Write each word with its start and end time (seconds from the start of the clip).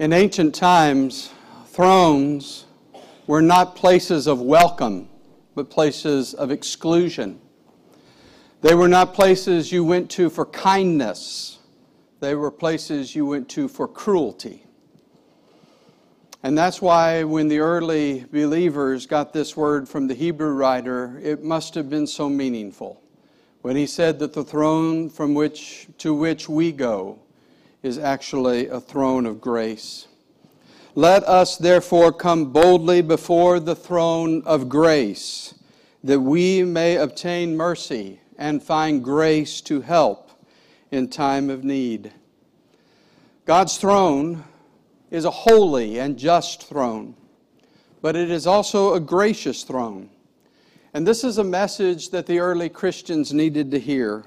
In 0.00 0.14
ancient 0.14 0.54
times, 0.54 1.28
thrones 1.66 2.64
were 3.26 3.42
not 3.42 3.76
places 3.76 4.26
of 4.26 4.40
welcome, 4.40 5.10
but 5.54 5.68
places 5.68 6.32
of 6.32 6.50
exclusion. 6.50 7.38
They 8.62 8.74
were 8.74 8.88
not 8.88 9.12
places 9.12 9.70
you 9.70 9.84
went 9.84 10.08
to 10.12 10.30
for 10.30 10.46
kindness, 10.46 11.58
they 12.20 12.34
were 12.34 12.50
places 12.50 13.14
you 13.14 13.26
went 13.26 13.50
to 13.50 13.68
for 13.68 13.86
cruelty. 13.86 14.64
And 16.42 16.56
that's 16.56 16.80
why 16.80 17.22
when 17.24 17.48
the 17.48 17.58
early 17.58 18.24
believers 18.32 19.04
got 19.04 19.34
this 19.34 19.54
word 19.54 19.86
from 19.86 20.06
the 20.06 20.14
Hebrew 20.14 20.54
writer, 20.54 21.20
it 21.22 21.44
must 21.44 21.74
have 21.74 21.90
been 21.90 22.06
so 22.06 22.30
meaningful. 22.30 23.02
When 23.60 23.76
he 23.76 23.86
said 23.86 24.18
that 24.20 24.32
the 24.32 24.44
throne 24.44 25.10
from 25.10 25.34
which 25.34 25.88
to 25.98 26.14
which 26.14 26.48
we 26.48 26.72
go 26.72 27.18
is 27.82 27.98
actually 27.98 28.68
a 28.68 28.80
throne 28.80 29.26
of 29.26 29.40
grace. 29.40 30.06
Let 30.94 31.22
us 31.24 31.56
therefore 31.56 32.12
come 32.12 32.52
boldly 32.52 33.00
before 33.00 33.60
the 33.60 33.76
throne 33.76 34.42
of 34.44 34.68
grace, 34.68 35.54
that 36.02 36.20
we 36.20 36.62
may 36.62 36.96
obtain 36.96 37.56
mercy 37.56 38.20
and 38.36 38.62
find 38.62 39.04
grace 39.04 39.60
to 39.62 39.80
help 39.80 40.30
in 40.90 41.08
time 41.08 41.48
of 41.48 41.62
need. 41.62 42.12
God's 43.46 43.78
throne 43.78 44.44
is 45.10 45.24
a 45.24 45.30
holy 45.30 45.98
and 45.98 46.18
just 46.18 46.68
throne, 46.68 47.14
but 48.02 48.16
it 48.16 48.30
is 48.30 48.46
also 48.46 48.94
a 48.94 49.00
gracious 49.00 49.62
throne. 49.62 50.10
And 50.92 51.06
this 51.06 51.22
is 51.22 51.38
a 51.38 51.44
message 51.44 52.10
that 52.10 52.26
the 52.26 52.40
early 52.40 52.68
Christians 52.68 53.32
needed 53.32 53.70
to 53.70 53.78
hear. 53.78 54.24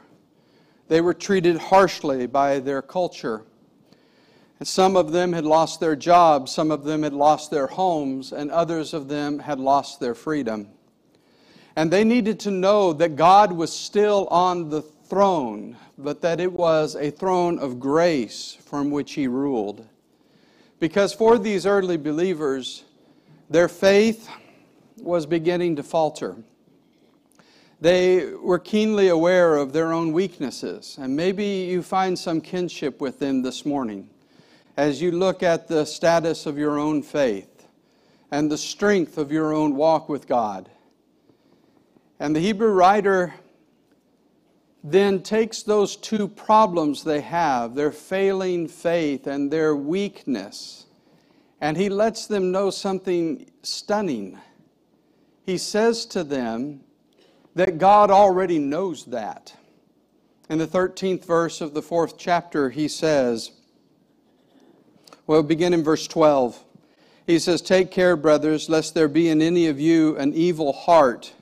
They 0.88 1.02
were 1.02 1.14
treated 1.14 1.58
harshly 1.58 2.26
by 2.26 2.60
their 2.60 2.82
culture. 2.82 3.44
Some 4.64 4.96
of 4.96 5.12
them 5.12 5.34
had 5.34 5.46
lost 5.46 5.80
their 5.80 5.96
jobs, 5.96 6.52
some 6.52 6.72
of 6.72 6.86
them 6.86 7.04
had 7.04 7.14
lost 7.14 7.52
their 7.52 7.68
homes, 7.68 8.32
and 8.32 8.50
others 8.50 8.94
of 8.94 9.10
them 9.10 9.40
had 9.40 9.60
lost 9.60 10.00
their 10.00 10.16
freedom. 10.16 10.70
And 11.76 11.92
they 11.92 12.04
needed 12.04 12.40
to 12.42 12.52
know 12.52 12.94
that 12.94 13.16
God 13.16 13.52
was 13.52 13.74
still 13.74 14.28
on 14.28 14.70
the 14.70 14.82
throne, 14.82 15.76
but 15.98 16.22
that 16.22 16.40
it 16.40 16.52
was 16.52 16.96
a 16.96 17.12
throne 17.12 17.60
of 17.60 17.80
grace 17.80 18.58
from 18.62 18.90
which 18.90 19.14
He 19.14 19.28
ruled. 19.28 19.86
Because 20.80 21.14
for 21.14 21.38
these 21.38 21.66
early 21.66 21.98
believers, 21.98 22.84
their 23.50 23.68
faith 23.68 24.30
was 24.98 25.26
beginning 25.26 25.76
to 25.76 25.84
falter. 25.84 26.38
They 27.82 28.34
were 28.36 28.60
keenly 28.60 29.10
aware 29.10 29.58
of 29.58 29.74
their 29.74 29.92
own 29.92 30.14
weaknesses, 30.14 30.98
and 31.02 31.16
maybe 31.16 31.46
you 31.46 31.84
find 31.84 32.18
some 32.18 32.40
kinship 32.40 33.02
with 33.02 33.20
them 33.20 33.42
this 33.42 33.66
morning 33.66 34.10
as 34.76 35.02
you 35.02 35.12
look 35.12 35.44
at 35.44 35.68
the 35.68 35.86
status 35.86 36.46
of 36.46 36.58
your 36.58 36.80
own 36.80 37.02
faith 37.04 37.68
and 38.32 38.52
the 38.52 38.58
strength 38.58 39.18
of 39.18 39.32
your 39.32 39.54
own 39.54 39.76
walk 39.76 40.10
with 40.10 40.28
God. 40.28 40.70
And 42.20 42.36
the 42.36 42.40
Hebrew 42.40 42.72
writer 42.72 43.34
then 44.84 45.22
takes 45.22 45.64
those 45.64 45.96
two 45.96 46.28
problems 46.28 47.04
they 47.04 47.22
have, 47.22 47.76
their 47.76 47.92
failing 47.92 48.68
faith 48.68 49.28
and 49.28 49.52
their 49.52 49.76
weakness, 49.76 50.88
and 51.62 51.78
he 51.78 51.88
lets 51.88 52.28
them 52.28 52.52
know 52.52 52.70
something 52.70 53.50
stunning. 53.62 54.38
He 55.46 55.58
says 55.58 56.06
to 56.08 56.24
them 56.24 56.82
that 57.56 57.78
God 57.78 58.12
already 58.12 58.60
knows 58.60 59.06
that. 59.06 59.56
In 60.50 60.58
the 60.58 60.68
13th 60.68 61.24
verse 61.24 61.62
of 61.62 61.74
the 61.74 61.82
fourth 61.82 62.18
chapter, 62.18 62.70
he 62.70 62.90
says, 62.90 63.52
well, 65.26 65.42
begin 65.42 65.74
in 65.74 65.84
verse 65.84 66.06
12. 66.08 66.62
He 67.26 67.40
says, 67.40 67.62
Take 67.62 67.92
care, 67.92 68.18
brothers, 68.18 68.68
lest 68.68 68.94
there 68.94 69.08
be 69.08 69.30
in 69.30 69.42
any 69.42 69.68
of 69.68 69.80
you 69.80 70.18
an 70.18 70.34
evil 70.34 70.74
heart 70.74 71.34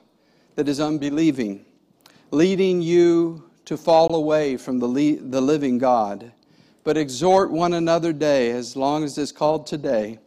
that 0.54 0.68
is 0.68 0.78
unbelieving, 0.78 1.64
leading 2.30 2.80
you 2.80 3.50
to 3.64 3.76
fall 3.76 4.14
away 4.14 4.56
from 4.56 4.78
the, 4.78 5.16
the 5.16 5.40
living 5.40 5.78
God. 5.78 6.30
But 6.84 6.96
exhort 6.96 7.50
one 7.50 7.74
another 7.74 8.12
day, 8.12 8.50
as 8.50 8.76
long 8.76 9.02
as 9.02 9.18
it's 9.18 9.32
called 9.32 9.66
today, 9.66 10.20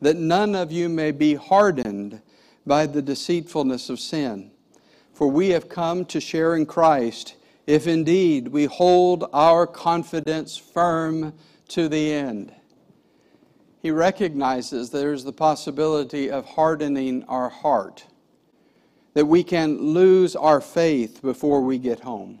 that 0.00 0.16
none 0.16 0.54
of 0.54 0.72
you 0.72 0.88
may 0.88 1.10
be 1.10 1.34
hardened 1.34 2.22
by 2.66 2.86
the 2.86 3.02
deceitfulness 3.02 3.90
of 3.90 4.00
sin. 4.00 4.50
For 5.12 5.28
we 5.28 5.50
have 5.50 5.68
come 5.68 6.06
to 6.06 6.20
share 6.20 6.56
in 6.56 6.64
Christ, 6.64 7.36
if 7.66 7.86
indeed 7.86 8.48
we 8.48 8.64
hold 8.64 9.28
our 9.34 9.66
confidence 9.66 10.56
firm 10.56 11.34
to 11.68 11.88
the 11.88 12.10
end 12.12 12.54
he 13.84 13.90
recognizes 13.90 14.88
there's 14.88 15.24
the 15.24 15.32
possibility 15.32 16.30
of 16.30 16.46
hardening 16.46 17.22
our 17.24 17.50
heart, 17.50 18.06
that 19.12 19.26
we 19.26 19.44
can 19.44 19.76
lose 19.92 20.34
our 20.34 20.62
faith 20.62 21.20
before 21.20 21.60
we 21.60 21.76
get 21.76 22.00
home. 22.00 22.38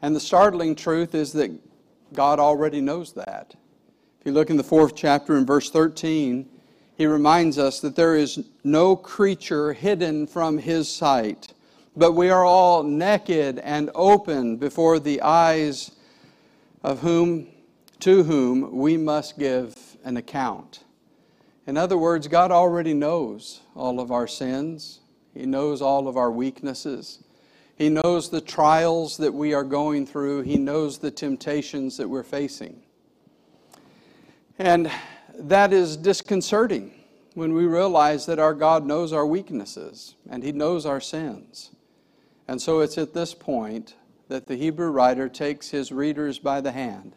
And 0.00 0.14
the 0.14 0.20
startling 0.20 0.76
truth 0.76 1.16
is 1.16 1.32
that 1.32 1.50
God 2.12 2.38
already 2.38 2.80
knows 2.80 3.12
that. 3.14 3.56
If 4.20 4.26
you 4.26 4.30
look 4.30 4.50
in 4.50 4.56
the 4.56 4.62
fourth 4.62 4.94
chapter 4.94 5.36
in 5.36 5.44
verse 5.44 5.68
13, 5.68 6.48
he 6.96 7.06
reminds 7.06 7.58
us 7.58 7.80
that 7.80 7.96
there 7.96 8.14
is 8.14 8.44
no 8.62 8.94
creature 8.94 9.72
hidden 9.72 10.28
from 10.28 10.58
his 10.58 10.88
sight, 10.88 11.54
but 11.96 12.12
we 12.12 12.30
are 12.30 12.44
all 12.44 12.84
naked 12.84 13.58
and 13.58 13.90
open 13.96 14.58
before 14.58 15.00
the 15.00 15.22
eyes 15.22 15.90
of 16.84 17.00
whom 17.00 17.48
to 17.98 18.22
whom 18.22 18.76
we 18.76 18.96
must 18.96 19.36
give 19.36 19.74
an 20.04 20.16
account. 20.16 20.84
In 21.66 21.76
other 21.76 21.98
words, 21.98 22.28
God 22.28 22.50
already 22.50 22.94
knows 22.94 23.60
all 23.74 24.00
of 24.00 24.10
our 24.10 24.26
sins, 24.26 25.00
He 25.34 25.46
knows 25.46 25.80
all 25.82 26.08
of 26.08 26.16
our 26.16 26.30
weaknesses. 26.30 27.22
He 27.76 27.88
knows 27.88 28.28
the 28.28 28.42
trials 28.42 29.16
that 29.16 29.32
we 29.32 29.54
are 29.54 29.64
going 29.64 30.06
through. 30.06 30.42
He 30.42 30.58
knows 30.58 30.98
the 30.98 31.10
temptations 31.10 31.96
that 31.96 32.08
we're 32.08 32.22
facing. 32.22 32.82
And 34.58 34.90
that 35.34 35.72
is 35.72 35.96
disconcerting 35.96 36.92
when 37.32 37.54
we 37.54 37.64
realize 37.64 38.26
that 38.26 38.38
our 38.38 38.52
God 38.52 38.84
knows 38.84 39.14
our 39.14 39.24
weaknesses 39.24 40.14
and 40.28 40.42
He 40.42 40.52
knows 40.52 40.84
our 40.84 41.00
sins. 41.00 41.70
And 42.46 42.60
so 42.60 42.80
it's 42.80 42.98
at 42.98 43.14
this 43.14 43.32
point 43.32 43.94
that 44.28 44.46
the 44.46 44.56
Hebrew 44.56 44.90
writer 44.90 45.28
takes 45.28 45.70
his 45.70 45.90
readers 45.90 46.38
by 46.38 46.60
the 46.60 46.72
hand 46.72 47.16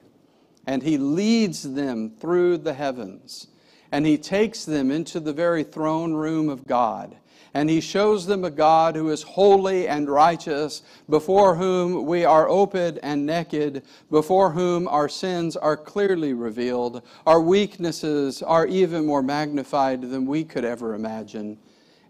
and 0.66 0.84
he 0.84 0.97
leads 0.97 1.74
them 1.74 2.09
through 2.09 2.57
the 2.57 2.74
heavens. 2.74 3.47
And 3.91 4.06
he 4.06 4.18
takes 4.18 4.66
them 4.66 4.91
into 4.91 5.19
the 5.19 5.34
very 5.34 5.63
throne 5.63 6.13
room 6.13 6.50
of 6.50 6.66
God. 6.66 7.16
And 7.53 7.69
he 7.69 7.81
shows 7.81 8.25
them 8.25 8.44
a 8.44 8.50
God 8.50 8.96
who 8.96 9.12
is 9.12 9.22
holy 9.22 9.88
and 9.88 10.09
righteous, 10.09 10.81
before 11.07 11.53
whom 11.53 12.07
we 12.07 12.25
are 12.25 12.50
open 12.50 12.97
and 13.03 13.28
naked, 13.28 13.84
before 14.09 14.50
whom 14.50 14.88
our 14.88 15.07
sins 15.07 15.56
are 15.56 15.78
clearly 15.78 16.34
revealed, 16.34 17.03
our 17.28 17.40
weaknesses 17.40 18.41
are 18.41 18.66
even 18.66 19.06
more 19.06 19.22
magnified 19.22 20.01
than 20.01 20.25
we 20.25 20.44
could 20.44 20.66
ever 20.66 20.95
imagine. 20.95 21.59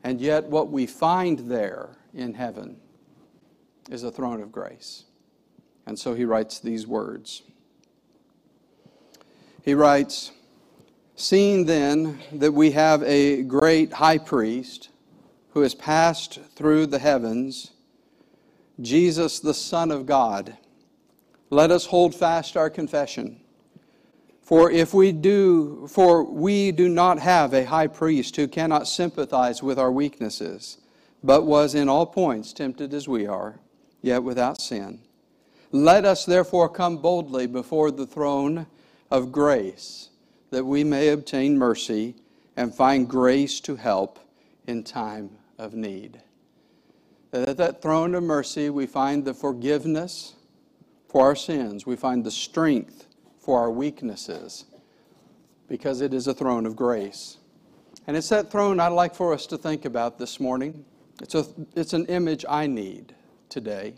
And 0.06 0.22
yet, 0.22 0.46
what 0.46 0.70
we 0.70 0.85
find 0.85 1.40
there 1.40 1.97
in 2.14 2.34
heaven 2.34 2.78
is 3.90 4.03
a 4.03 4.12
throne 4.12 4.41
of 4.41 4.52
grace. 4.52 5.03
And 5.85 6.00
so 6.00 6.14
he 6.14 6.24
writes 6.24 6.59
these 6.59 6.88
words. 6.88 7.44
He 9.63 9.74
writes, 9.74 10.31
Seeing 11.16 11.66
then 11.66 12.19
that 12.34 12.51
we 12.51 12.72
have 12.72 13.01
a 13.03 13.44
great 13.44 13.94
high 13.94 14.18
priest 14.18 14.90
who 15.51 15.62
has 15.62 15.74
passed 15.74 16.40
through 16.56 16.88
the 16.88 17.00
heavens, 17.00 17.72
Jesus, 18.81 19.40
the 19.40 19.53
Son 19.53 19.90
of 19.90 20.06
God, 20.06 20.57
let 21.50 21.72
us 21.72 21.85
hold 21.85 22.13
fast 22.13 22.57
our 22.57 22.69
confession. 22.69 23.40
For 24.41 24.69
if 24.69 24.94
we 24.94 25.13
do, 25.13 25.88
for 25.88 26.23
we 26.25 26.73
do 26.73 26.90
not 26.90 27.20
have 27.20 27.53
a 27.53 27.66
high 27.66 27.87
priest 27.87 28.35
who 28.35 28.47
cannot 28.49 28.87
sympathize 28.87 29.64
with 29.64 29.79
our 29.79 29.91
weaknesses, 29.91 30.79
but 31.23 31.46
was 31.46 31.73
in 31.73 31.87
all 31.87 32.05
points 32.05 32.52
tempted 32.52 32.93
as 32.93 33.08
we 33.08 33.26
are, 33.26 33.59
yet 34.02 34.23
without 34.23 34.59
sin. 34.59 34.99
Let 35.72 36.03
us 36.03 36.26
therefore 36.26 36.67
come 36.67 36.97
boldly 36.97 37.47
before 37.47 37.91
the 37.91 38.05
throne 38.05 38.66
of 39.13 39.31
grace, 39.31 40.09
that 40.49 40.65
we 40.65 40.83
may 40.83 41.09
obtain 41.09 41.55
mercy 41.55 42.15
and 42.57 42.73
find 42.73 43.07
grace 43.07 43.59
to 43.59 43.75
help 43.75 44.17
in 44.65 44.83
time 44.83 45.29
of 45.59 45.75
need. 45.75 46.19
That 47.29 47.47
at 47.47 47.57
that 47.57 47.79
throne 47.79 48.15
of 48.15 48.23
mercy, 48.23 48.71
we 48.71 48.87
find 48.87 49.23
the 49.23 49.35
forgiveness 49.35 50.33
for 51.07 51.27
our 51.27 51.35
sins, 51.35 51.85
we 51.85 51.95
find 51.95 52.23
the 52.23 52.31
strength 52.31 53.05
for 53.37 53.59
our 53.59 53.69
weaknesses, 53.69 54.65
because 55.67 56.01
it 56.01 56.11
is 56.11 56.25
a 56.25 56.33
throne 56.33 56.65
of 56.65 56.75
grace. 56.75 57.37
And 58.07 58.17
it's 58.17 58.29
that 58.29 58.49
throne 58.49 58.79
I'd 58.79 58.87
like 58.87 59.13
for 59.13 59.31
us 59.31 59.45
to 59.47 59.59
think 59.59 59.85
about 59.85 60.17
this 60.17 60.39
morning. 60.39 60.85
It's, 61.21 61.35
a, 61.35 61.45
it's 61.75 61.93
an 61.93 62.07
image 62.07 62.45
I 62.49 62.65
need 62.65 63.13
today 63.49 63.93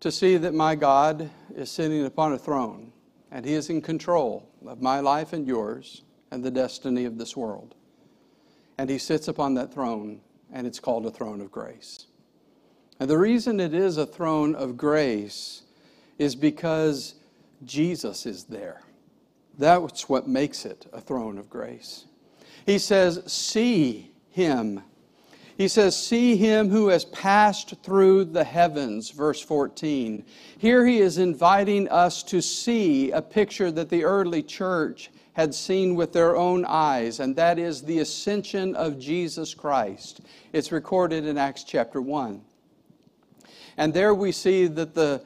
to 0.00 0.10
see 0.10 0.36
that 0.36 0.52
my 0.52 0.74
God 0.74 1.30
is 1.54 1.70
sitting 1.70 2.04
upon 2.04 2.32
a 2.32 2.38
throne 2.38 2.92
and 3.30 3.44
He 3.44 3.54
is 3.54 3.70
in 3.70 3.80
control 3.82 4.48
of 4.66 4.82
my 4.82 5.00
life 5.00 5.32
and 5.32 5.46
yours 5.46 6.02
and 6.30 6.42
the 6.42 6.50
destiny 6.50 7.04
of 7.04 7.18
this 7.18 7.36
world. 7.36 7.74
And 8.78 8.88
He 8.88 8.98
sits 8.98 9.28
upon 9.28 9.54
that 9.54 9.72
throne, 9.72 10.20
and 10.52 10.66
it's 10.66 10.80
called 10.80 11.06
a 11.06 11.10
throne 11.10 11.40
of 11.40 11.50
grace. 11.50 12.06
And 12.98 13.08
the 13.08 13.18
reason 13.18 13.60
it 13.60 13.74
is 13.74 13.96
a 13.96 14.06
throne 14.06 14.54
of 14.54 14.76
grace 14.76 15.62
is 16.18 16.36
because 16.36 17.14
Jesus 17.64 18.26
is 18.26 18.44
there. 18.44 18.82
That's 19.58 20.08
what 20.08 20.28
makes 20.28 20.64
it 20.64 20.86
a 20.92 21.00
throne 21.00 21.38
of 21.38 21.48
grace. 21.48 22.04
He 22.66 22.78
says, 22.78 23.22
See 23.26 24.12
him. 24.30 24.82
He 25.60 25.68
says, 25.68 25.94
See 25.94 26.38
him 26.38 26.70
who 26.70 26.88
has 26.88 27.04
passed 27.04 27.74
through 27.82 28.24
the 28.24 28.44
heavens, 28.44 29.10
verse 29.10 29.42
14. 29.42 30.24
Here 30.56 30.86
he 30.86 31.00
is 31.00 31.18
inviting 31.18 31.86
us 31.90 32.22
to 32.22 32.40
see 32.40 33.10
a 33.10 33.20
picture 33.20 33.70
that 33.70 33.90
the 33.90 34.04
early 34.04 34.42
church 34.42 35.10
had 35.34 35.54
seen 35.54 35.96
with 35.96 36.14
their 36.14 36.34
own 36.34 36.64
eyes, 36.64 37.20
and 37.20 37.36
that 37.36 37.58
is 37.58 37.82
the 37.82 37.98
ascension 37.98 38.74
of 38.74 38.98
Jesus 38.98 39.52
Christ. 39.52 40.22
It's 40.54 40.72
recorded 40.72 41.26
in 41.26 41.36
Acts 41.36 41.64
chapter 41.64 42.00
1. 42.00 42.40
And 43.76 43.92
there 43.92 44.14
we 44.14 44.32
see 44.32 44.66
that 44.66 44.94
the 44.94 45.22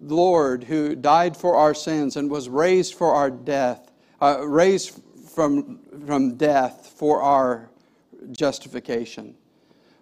Lord 0.00 0.62
who 0.62 0.94
died 0.94 1.36
for 1.36 1.56
our 1.56 1.74
sins 1.74 2.16
and 2.16 2.30
was 2.30 2.48
raised 2.48 2.94
for 2.94 3.12
our 3.12 3.28
death, 3.28 3.90
uh, 4.22 4.46
raised 4.46 5.02
from, 5.34 5.80
from 6.06 6.36
death 6.36 6.94
for 6.96 7.22
our 7.22 7.70
justification, 8.30 9.34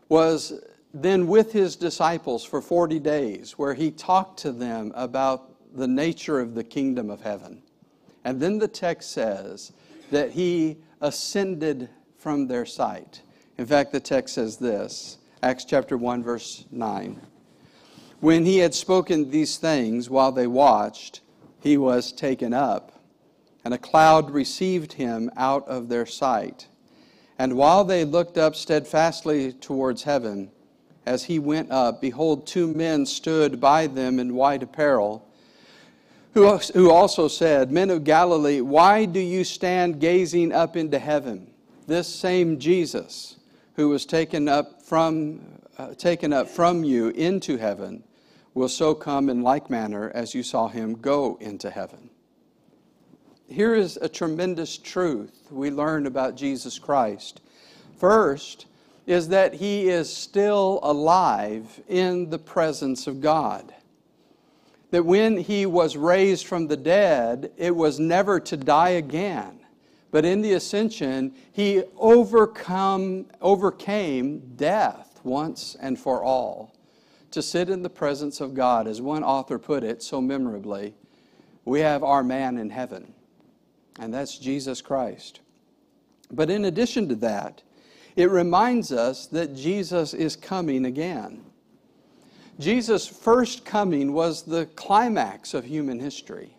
was 0.08 0.60
then 0.94 1.26
with 1.26 1.52
his 1.52 1.76
disciples 1.76 2.44
for 2.44 2.60
40 2.60 2.98
days, 3.00 3.58
where 3.58 3.74
he 3.74 3.90
talked 3.90 4.38
to 4.40 4.52
them 4.52 4.92
about 4.94 5.52
the 5.76 5.88
nature 5.88 6.40
of 6.40 6.54
the 6.54 6.64
kingdom 6.64 7.10
of 7.10 7.20
heaven. 7.20 7.62
And 8.24 8.40
then 8.40 8.58
the 8.58 8.68
text 8.68 9.12
says 9.12 9.72
that 10.10 10.30
he 10.30 10.78
ascended 11.00 11.88
from 12.16 12.46
their 12.46 12.64
sight. 12.64 13.22
In 13.58 13.66
fact, 13.66 13.92
the 13.92 14.00
text 14.00 14.34
says 14.34 14.56
this 14.56 15.18
Acts 15.42 15.64
chapter 15.64 15.96
1, 15.96 16.22
verse 16.22 16.64
9. 16.70 17.20
When 18.20 18.44
he 18.44 18.58
had 18.58 18.74
spoken 18.74 19.30
these 19.30 19.58
things 19.58 20.08
while 20.08 20.32
they 20.32 20.46
watched, 20.46 21.20
he 21.60 21.76
was 21.76 22.12
taken 22.12 22.54
up, 22.54 23.00
and 23.64 23.74
a 23.74 23.78
cloud 23.78 24.30
received 24.30 24.94
him 24.94 25.30
out 25.36 25.68
of 25.68 25.88
their 25.88 26.06
sight. 26.06 26.68
And 27.38 27.56
while 27.56 27.84
they 27.84 28.04
looked 28.04 28.38
up 28.38 28.56
steadfastly 28.56 29.52
towards 29.52 30.02
heaven, 30.04 30.50
as 31.04 31.24
he 31.24 31.38
went 31.38 31.70
up, 31.70 32.00
behold, 32.00 32.46
two 32.46 32.66
men 32.66 33.06
stood 33.06 33.60
by 33.60 33.86
them 33.86 34.18
in 34.18 34.34
white 34.34 34.62
apparel, 34.62 35.26
who, 36.34 36.56
who 36.74 36.90
also 36.90 37.28
said, 37.28 37.70
Men 37.70 37.90
of 37.90 38.04
Galilee, 38.04 38.60
why 38.60 39.04
do 39.06 39.20
you 39.20 39.44
stand 39.44 40.00
gazing 40.00 40.52
up 40.52 40.76
into 40.76 40.98
heaven? 40.98 41.46
This 41.86 42.08
same 42.08 42.58
Jesus, 42.58 43.36
who 43.76 43.88
was 43.88 44.04
taken 44.04 44.48
up 44.48 44.82
from, 44.82 45.40
uh, 45.78 45.94
taken 45.94 46.32
up 46.32 46.48
from 46.48 46.84
you 46.84 47.08
into 47.10 47.56
heaven, 47.56 48.02
will 48.52 48.68
so 48.68 48.94
come 48.94 49.28
in 49.28 49.42
like 49.42 49.70
manner 49.70 50.10
as 50.14 50.34
you 50.34 50.42
saw 50.42 50.68
him 50.68 50.94
go 50.94 51.38
into 51.40 51.70
heaven. 51.70 52.10
Here 53.48 53.74
is 53.74 53.96
a 53.96 54.08
tremendous 54.08 54.76
truth 54.76 55.48
we 55.50 55.70
learn 55.70 56.06
about 56.06 56.36
Jesus 56.36 56.78
Christ. 56.78 57.40
First, 57.98 58.66
is 59.06 59.28
that 59.28 59.54
he 59.54 59.88
is 59.88 60.14
still 60.14 60.80
alive 60.82 61.80
in 61.88 62.28
the 62.28 62.38
presence 62.38 63.06
of 63.06 63.20
God. 63.20 63.72
That 64.90 65.04
when 65.04 65.36
he 65.36 65.64
was 65.64 65.96
raised 65.96 66.46
from 66.46 66.66
the 66.66 66.76
dead, 66.76 67.52
it 67.56 67.74
was 67.74 68.00
never 68.00 68.40
to 68.40 68.56
die 68.56 68.90
again. 68.90 69.60
But 70.10 70.24
in 70.24 70.42
the 70.42 70.54
ascension, 70.54 71.34
he 71.52 71.84
overcome, 71.96 73.26
overcame 73.40 74.54
death 74.56 75.20
once 75.22 75.76
and 75.80 75.98
for 75.98 76.22
all 76.22 76.72
to 77.32 77.42
sit 77.42 77.68
in 77.68 77.82
the 77.82 77.90
presence 77.90 78.40
of 78.40 78.54
God. 78.54 78.86
As 78.86 79.00
one 79.00 79.22
author 79.22 79.58
put 79.58 79.84
it 79.84 80.02
so 80.02 80.20
memorably, 80.20 80.94
we 81.64 81.80
have 81.80 82.02
our 82.02 82.22
man 82.22 82.56
in 82.56 82.70
heaven, 82.70 83.12
and 83.98 84.12
that's 84.12 84.38
Jesus 84.38 84.80
Christ. 84.80 85.40
But 86.30 86.50
in 86.50 86.64
addition 86.64 87.08
to 87.08 87.14
that, 87.16 87.62
it 88.16 88.30
reminds 88.30 88.92
us 88.92 89.26
that 89.28 89.54
Jesus 89.54 90.14
is 90.14 90.36
coming 90.36 90.86
again. 90.86 91.44
Jesus' 92.58 93.06
first 93.06 93.64
coming 93.64 94.12
was 94.12 94.42
the 94.42 94.66
climax 94.76 95.52
of 95.52 95.64
human 95.64 96.00
history. 96.00 96.56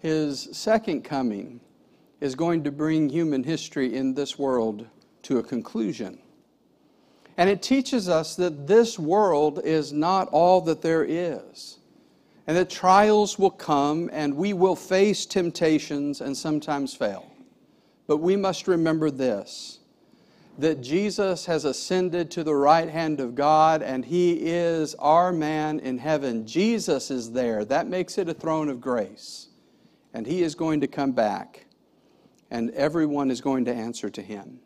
His 0.00 0.48
second 0.52 1.02
coming 1.02 1.60
is 2.20 2.34
going 2.34 2.64
to 2.64 2.72
bring 2.72 3.08
human 3.08 3.44
history 3.44 3.94
in 3.94 4.14
this 4.14 4.38
world 4.38 4.86
to 5.22 5.38
a 5.38 5.42
conclusion. 5.42 6.18
And 7.36 7.48
it 7.48 7.62
teaches 7.62 8.08
us 8.08 8.34
that 8.36 8.66
this 8.66 8.98
world 8.98 9.60
is 9.62 9.92
not 9.92 10.28
all 10.28 10.60
that 10.62 10.82
there 10.82 11.04
is. 11.04 11.77
And 12.48 12.56
that 12.56 12.70
trials 12.70 13.38
will 13.38 13.50
come 13.50 14.08
and 14.10 14.34
we 14.34 14.54
will 14.54 14.74
face 14.74 15.26
temptations 15.26 16.22
and 16.22 16.34
sometimes 16.34 16.94
fail. 16.94 17.30
But 18.06 18.16
we 18.16 18.36
must 18.36 18.66
remember 18.66 19.10
this 19.10 19.80
that 20.56 20.80
Jesus 20.80 21.46
has 21.46 21.64
ascended 21.64 22.32
to 22.32 22.42
the 22.42 22.54
right 22.54 22.88
hand 22.88 23.20
of 23.20 23.36
God 23.36 23.80
and 23.80 24.04
he 24.04 24.32
is 24.32 24.96
our 24.96 25.30
man 25.30 25.78
in 25.78 25.98
heaven. 25.98 26.44
Jesus 26.46 27.12
is 27.12 27.30
there. 27.30 27.64
That 27.64 27.86
makes 27.86 28.18
it 28.18 28.28
a 28.28 28.34
throne 28.34 28.68
of 28.68 28.80
grace. 28.80 29.50
And 30.14 30.26
he 30.26 30.42
is 30.42 30.56
going 30.56 30.80
to 30.80 30.88
come 30.88 31.12
back 31.12 31.66
and 32.50 32.70
everyone 32.70 33.30
is 33.30 33.42
going 33.42 33.66
to 33.66 33.74
answer 33.74 34.08
to 34.10 34.22
him. 34.22 34.58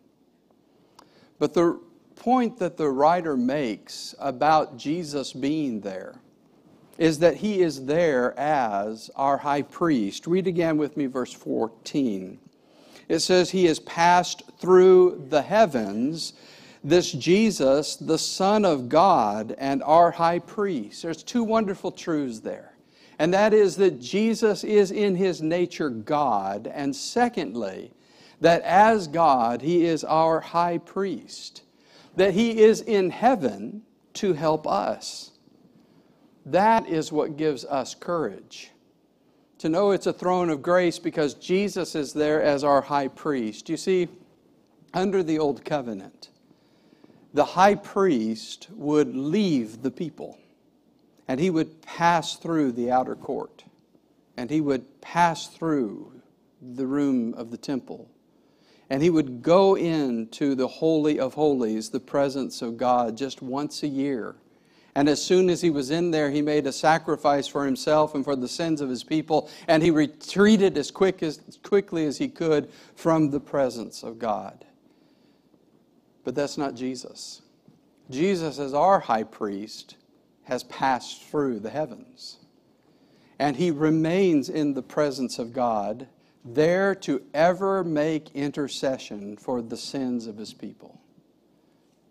But 1.38 1.52
the 1.52 1.78
point 2.14 2.58
that 2.58 2.76
the 2.76 2.88
writer 2.88 3.36
makes 3.36 4.14
about 4.18 4.78
Jesus 4.78 5.32
being 5.32 5.80
there 5.80 6.21
is 6.98 7.18
that 7.20 7.36
he 7.36 7.62
is 7.62 7.86
there 7.86 8.38
as 8.38 9.10
our 9.16 9.38
high 9.38 9.62
priest. 9.62 10.26
Read 10.26 10.46
again 10.46 10.76
with 10.76 10.96
me 10.96 11.06
verse 11.06 11.32
14. 11.32 12.38
It 13.08 13.18
says, 13.20 13.50
He 13.50 13.64
has 13.66 13.78
passed 13.80 14.42
through 14.58 15.26
the 15.28 15.42
heavens, 15.42 16.34
this 16.84 17.12
Jesus, 17.12 17.96
the 17.96 18.18
Son 18.18 18.64
of 18.64 18.88
God, 18.88 19.54
and 19.58 19.82
our 19.82 20.10
high 20.10 20.38
priest. 20.38 21.02
There's 21.02 21.22
two 21.22 21.44
wonderful 21.44 21.92
truths 21.92 22.40
there. 22.40 22.74
And 23.18 23.32
that 23.34 23.54
is 23.54 23.76
that 23.76 24.00
Jesus 24.00 24.64
is 24.64 24.90
in 24.90 25.14
his 25.14 25.42
nature 25.42 25.90
God. 25.90 26.66
And 26.72 26.94
secondly, 26.94 27.92
that 28.40 28.62
as 28.62 29.06
God, 29.06 29.62
he 29.62 29.84
is 29.84 30.02
our 30.04 30.40
high 30.40 30.78
priest 30.78 31.62
that 32.16 32.34
He 32.34 32.60
is 32.60 32.80
in 32.80 33.10
heaven 33.10 33.82
to 34.14 34.32
help 34.32 34.66
us. 34.66 35.31
That 36.46 36.88
is 36.88 37.12
what 37.12 37.36
gives 37.36 37.64
us 37.64 37.94
courage. 37.94 38.70
To 39.58 39.68
know 39.68 39.92
it's 39.92 40.06
a 40.06 40.12
throne 40.12 40.50
of 40.50 40.60
grace 40.62 40.98
because 40.98 41.34
Jesus 41.34 41.94
is 41.94 42.12
there 42.12 42.42
as 42.42 42.64
our 42.64 42.80
high 42.80 43.08
priest. 43.08 43.68
You 43.68 43.76
see, 43.76 44.08
under 44.92 45.22
the 45.22 45.38
old 45.38 45.64
covenant, 45.64 46.30
the 47.32 47.44
high 47.44 47.76
priest 47.76 48.68
would 48.72 49.14
leave 49.14 49.82
the 49.82 49.90
people 49.90 50.38
and 51.28 51.38
he 51.40 51.48
would 51.48 51.80
pass 51.82 52.36
through 52.36 52.72
the 52.72 52.90
outer 52.90 53.14
court 53.14 53.64
and 54.36 54.50
he 54.50 54.60
would 54.60 55.00
pass 55.00 55.46
through 55.46 56.12
the 56.60 56.86
room 56.86 57.32
of 57.34 57.50
the 57.50 57.56
temple 57.56 58.08
and 58.90 59.02
he 59.02 59.08
would 59.08 59.42
go 59.42 59.74
into 59.74 60.54
the 60.54 60.68
Holy 60.68 61.18
of 61.18 61.32
Holies, 61.32 61.88
the 61.88 62.00
presence 62.00 62.60
of 62.60 62.76
God, 62.76 63.16
just 63.16 63.40
once 63.40 63.82
a 63.82 63.88
year. 63.88 64.34
And 64.94 65.08
as 65.08 65.24
soon 65.24 65.48
as 65.48 65.62
he 65.62 65.70
was 65.70 65.90
in 65.90 66.10
there, 66.10 66.30
he 66.30 66.42
made 66.42 66.66
a 66.66 66.72
sacrifice 66.72 67.46
for 67.46 67.64
himself 67.64 68.14
and 68.14 68.24
for 68.24 68.36
the 68.36 68.48
sins 68.48 68.80
of 68.80 68.90
his 68.90 69.02
people, 69.02 69.48
and 69.66 69.82
he 69.82 69.90
retreated 69.90 70.76
as, 70.76 70.90
quick 70.90 71.22
as 71.22 71.40
quickly 71.62 72.04
as 72.04 72.18
he 72.18 72.28
could 72.28 72.70
from 72.94 73.30
the 73.30 73.40
presence 73.40 74.02
of 74.02 74.18
God. 74.18 74.66
But 76.24 76.34
that's 76.34 76.58
not 76.58 76.74
Jesus. 76.74 77.42
Jesus, 78.10 78.58
as 78.58 78.74
our 78.74 79.00
high 79.00 79.22
priest, 79.22 79.96
has 80.44 80.64
passed 80.64 81.22
through 81.22 81.60
the 81.60 81.70
heavens. 81.70 82.38
And 83.38 83.56
he 83.56 83.70
remains 83.70 84.48
in 84.48 84.74
the 84.74 84.82
presence 84.82 85.38
of 85.38 85.52
God 85.52 86.06
there 86.44 86.94
to 86.96 87.22
ever 87.32 87.82
make 87.82 88.34
intercession 88.34 89.36
for 89.36 89.62
the 89.62 89.76
sins 89.76 90.26
of 90.26 90.36
his 90.36 90.52
people. 90.52 91.00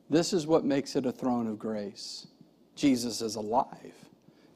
This 0.10 0.34
is 0.34 0.48
what 0.48 0.66
makes 0.66 0.96
it 0.96 1.06
a 1.06 1.12
throne 1.12 1.48
of 1.48 1.60
grace. 1.60 2.28
Jesus 2.76 3.22
is 3.22 3.36
alive. 3.36 3.94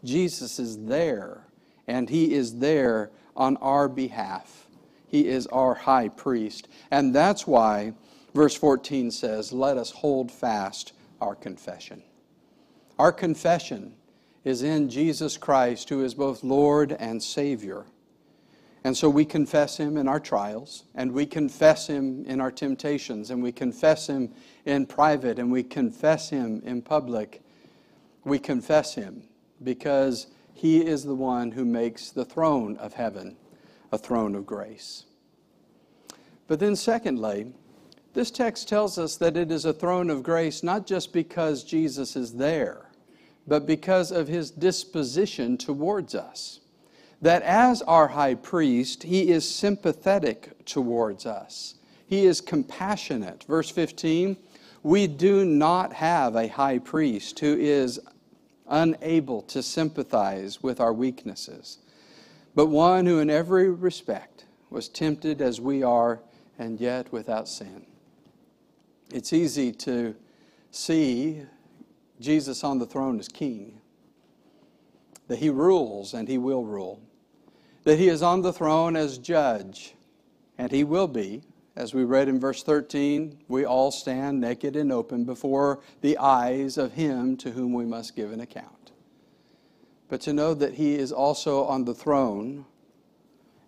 Jesus 0.03 0.59
is 0.59 0.85
there, 0.85 1.47
and 1.87 2.09
he 2.09 2.33
is 2.33 2.59
there 2.59 3.11
on 3.35 3.57
our 3.57 3.87
behalf. 3.89 4.67
He 5.07 5.27
is 5.27 5.47
our 5.47 5.73
high 5.73 6.09
priest. 6.09 6.67
And 6.91 7.13
that's 7.13 7.47
why 7.47 7.93
verse 8.33 8.55
14 8.55 9.11
says, 9.11 9.51
Let 9.51 9.77
us 9.77 9.91
hold 9.91 10.31
fast 10.31 10.93
our 11.21 11.35
confession. 11.35 12.03
Our 12.97 13.11
confession 13.11 13.95
is 14.43 14.61
in 14.61 14.89
Jesus 14.89 15.37
Christ, 15.37 15.89
who 15.89 16.03
is 16.03 16.13
both 16.13 16.43
Lord 16.43 16.91
and 16.93 17.21
Savior. 17.21 17.85
And 18.83 18.95
so 18.95 19.09
we 19.09 19.25
confess 19.25 19.77
Him 19.77 19.97
in 19.97 20.07
our 20.07 20.19
trials, 20.19 20.83
and 20.93 21.11
we 21.11 21.25
confess 21.25 21.87
Him 21.87 22.23
in 22.25 22.39
our 22.39 22.51
temptations, 22.51 23.31
and 23.31 23.41
we 23.41 23.51
confess 23.51 24.07
Him 24.07 24.31
in 24.65 24.85
private, 24.85 25.39
and 25.39 25.51
we 25.51 25.63
confess 25.63 26.29
Him 26.29 26.61
in 26.63 26.83
public. 26.83 27.41
We 28.25 28.39
confess 28.39 28.95
Him 28.95 29.23
because 29.63 30.27
He 30.53 30.85
is 30.85 31.03
the 31.03 31.15
one 31.15 31.51
who 31.51 31.63
makes 31.63 32.09
the 32.09 32.25
throne 32.25 32.75
of 32.77 32.93
heaven 32.93 33.37
a 33.91 33.97
throne 33.97 34.35
of 34.35 34.45
grace. 34.45 35.05
But 36.47 36.59
then, 36.59 36.75
secondly, 36.75 37.53
this 38.13 38.31
text 38.31 38.67
tells 38.67 38.97
us 38.97 39.15
that 39.17 39.37
it 39.37 39.51
is 39.51 39.65
a 39.65 39.73
throne 39.73 40.09
of 40.09 40.23
grace 40.23 40.63
not 40.63 40.85
just 40.85 41.13
because 41.13 41.63
Jesus 41.63 42.15
is 42.15 42.33
there, 42.33 42.89
but 43.47 43.65
because 43.65 44.11
of 44.11 44.27
his 44.27 44.51
disposition 44.51 45.57
towards 45.57 46.15
us. 46.15 46.59
That 47.21 47.41
as 47.43 47.81
our 47.83 48.07
high 48.07 48.35
priest, 48.35 49.03
he 49.03 49.29
is 49.31 49.49
sympathetic 49.49 50.65
towards 50.65 51.25
us, 51.25 51.75
he 52.07 52.25
is 52.25 52.41
compassionate. 52.41 53.43
Verse 53.47 53.69
15 53.69 54.37
we 54.85 55.07
do 55.07 55.45
not 55.45 55.93
have 55.93 56.35
a 56.35 56.47
high 56.47 56.77
priest 56.77 57.39
who 57.39 57.57
is 57.57 57.99
unable 58.67 59.41
to 59.43 59.61
sympathize 59.61 60.61
with 60.63 60.79
our 60.79 60.93
weaknesses, 60.93 61.79
but 62.53 62.67
one 62.67 63.05
who 63.05 63.19
in 63.19 63.29
every 63.29 63.69
respect 63.69 64.45
was 64.69 64.89
tempted 64.89 65.41
as 65.41 65.61
we 65.61 65.83
are 65.83 66.19
and 66.57 66.79
yet 66.79 67.11
without 67.11 67.47
sin. 67.47 67.85
It's 69.13 69.33
easy 69.33 69.71
to 69.73 70.15
see 70.71 71.43
Jesus 72.19 72.63
on 72.63 72.79
the 72.79 72.85
throne 72.85 73.19
as 73.19 73.27
king, 73.27 73.81
that 75.27 75.39
he 75.39 75.49
rules 75.49 76.13
and 76.13 76.27
he 76.27 76.37
will 76.37 76.63
rule, 76.63 77.01
that 77.83 77.99
he 77.99 78.07
is 78.07 78.21
on 78.21 78.41
the 78.41 78.53
throne 78.53 78.95
as 78.95 79.17
judge, 79.17 79.93
and 80.57 80.71
he 80.71 80.83
will 80.83 81.07
be. 81.07 81.43
As 81.75 81.93
we 81.93 82.05
read 82.05 82.29
in 82.29 82.39
verse 82.39 82.63
13, 82.63 83.39
we 83.49 83.65
all 83.65 83.91
stand 83.91 84.39
naked 84.39 84.77
and 84.77 84.91
open 84.91 85.25
before 85.25 85.81
the 86.01 86.17
eyes 86.17 86.77
of 86.77 86.93
him 86.93 87.35
to 87.37 87.51
whom 87.51 87.73
we 87.73 87.85
must 87.85 88.15
give 88.15 88.31
an 88.31 88.39
account. 88.39 88.91
But 90.07 90.21
to 90.21 90.33
know 90.33 90.53
that 90.53 90.75
he 90.75 90.95
is 90.95 91.11
also 91.11 91.65
on 91.65 91.83
the 91.83 91.93
throne 91.93 92.65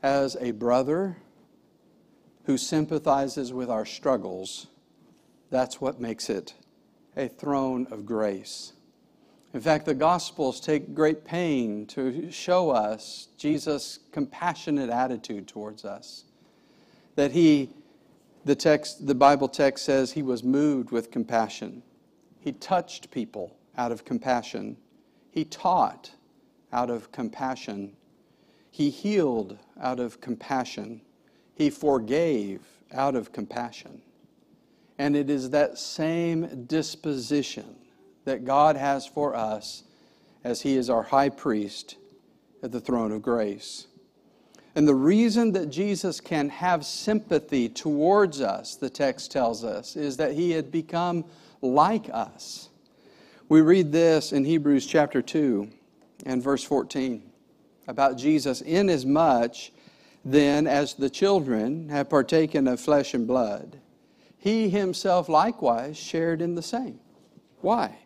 as 0.02 0.38
a 0.40 0.52
brother 0.52 1.18
who 2.46 2.58
sympathizes 2.58 3.52
with 3.52 3.70
our 3.70 3.86
struggles, 3.86 4.68
that's 5.50 5.82
what 5.82 6.00
makes 6.00 6.30
it 6.30 6.54
a 7.18 7.28
throne 7.28 7.88
of 7.92 8.06
grace. 8.06 8.72
In 9.54 9.60
fact, 9.60 9.86
the 9.86 9.94
Gospels 9.94 10.62
take 10.62 10.94
great 10.94 11.26
pain 11.26 11.86
to 11.88 12.32
show 12.32 12.70
us 12.70 13.28
Jesus' 13.38 14.00
compassionate 14.12 14.90
attitude 14.90 15.48
towards 15.48 15.84
us. 15.84 16.26
That 17.16 17.32
he, 17.32 17.72
the 18.48 18.56
text, 18.56 19.06
the 19.06 19.16
Bible 19.16 19.50
text 19.50 19.84
says 19.84 20.14
he 20.14 20.24
was 20.24 20.44
moved 20.44 20.92
with 20.92 21.12
compassion. 21.12 21.84
He 22.40 22.54
touched 22.54 23.12
people 23.12 23.58
out 23.78 23.92
of 23.92 24.06
compassion. 24.06 24.78
He 25.30 25.44
taught 25.44 26.12
out 26.72 26.90
of 26.90 27.12
compassion. 27.12 27.96
He 28.72 28.90
healed 28.90 29.58
out 29.80 30.00
of 30.00 30.22
compassion. 30.22 31.02
He 31.56 31.70
forgave 31.70 32.62
out 32.94 33.16
of 33.16 33.34
compassion. 33.34 34.02
And 34.98 35.16
it 35.16 35.30
is 35.30 35.50
that 35.50 35.78
same 35.78 36.66
disposition 36.66 37.76
that 38.24 38.46
God 38.46 38.78
has 38.78 39.06
for 39.06 39.36
us 39.36 39.84
as 40.44 40.62
He 40.62 40.78
is 40.78 40.90
our 40.90 41.04
high 41.04 41.30
priest 41.30 41.98
at 42.64 42.72
the 42.72 42.80
throne 42.80 43.12
of 43.12 43.22
grace. 43.22 43.88
And 44.78 44.88
the 44.88 44.94
reason 44.94 45.54
that 45.54 45.72
Jesus 45.72 46.22
can 46.22 46.50
have 46.50 46.86
sympathy 46.86 47.68
towards 47.68 48.42
us, 48.42 48.76
the 48.76 48.92
text 48.92 49.32
tells 49.32 49.64
us, 49.64 49.96
is 49.96 50.18
that 50.18 50.34
He 50.34 50.52
had 50.52 50.72
become 50.72 51.26
like 51.64 52.12
us. 52.14 52.70
We 53.50 53.62
read 53.62 53.92
this 53.92 54.32
in 54.32 54.46
Hebrews 54.46 54.86
chapter 54.86 55.20
2 55.20 55.68
and 56.28 56.44
verse 56.44 56.64
14 56.64 57.24
about 57.88 58.20
Jesus, 58.20 58.62
inasmuch 58.62 59.56
then 60.24 60.68
as 60.68 60.94
the 60.94 61.10
children 61.10 61.90
have 61.90 62.12
partaken 62.12 62.68
of 62.68 62.80
flesh 62.80 63.16
and 63.16 63.26
blood, 63.26 63.80
he 64.38 64.70
himself 64.70 65.28
likewise 65.28 65.98
shared 65.98 66.40
in 66.40 66.54
the 66.54 66.62
same. 66.62 67.00
Why? 67.62 67.98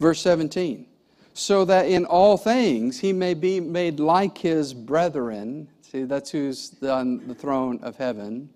Verse 0.00 0.22
17 0.22 0.86
so 1.34 1.64
that 1.64 1.86
in 1.86 2.04
all 2.04 2.36
things 2.36 3.00
he 3.00 3.12
may 3.12 3.34
be 3.34 3.60
made 3.60 4.00
like 4.00 4.38
his 4.38 4.74
brethren. 4.74 5.68
See, 5.80 6.04
that's 6.04 6.30
who's 6.30 6.74
on 6.82 7.26
the 7.26 7.34
throne 7.34 7.78
of 7.82 7.96
heaven, 7.96 8.50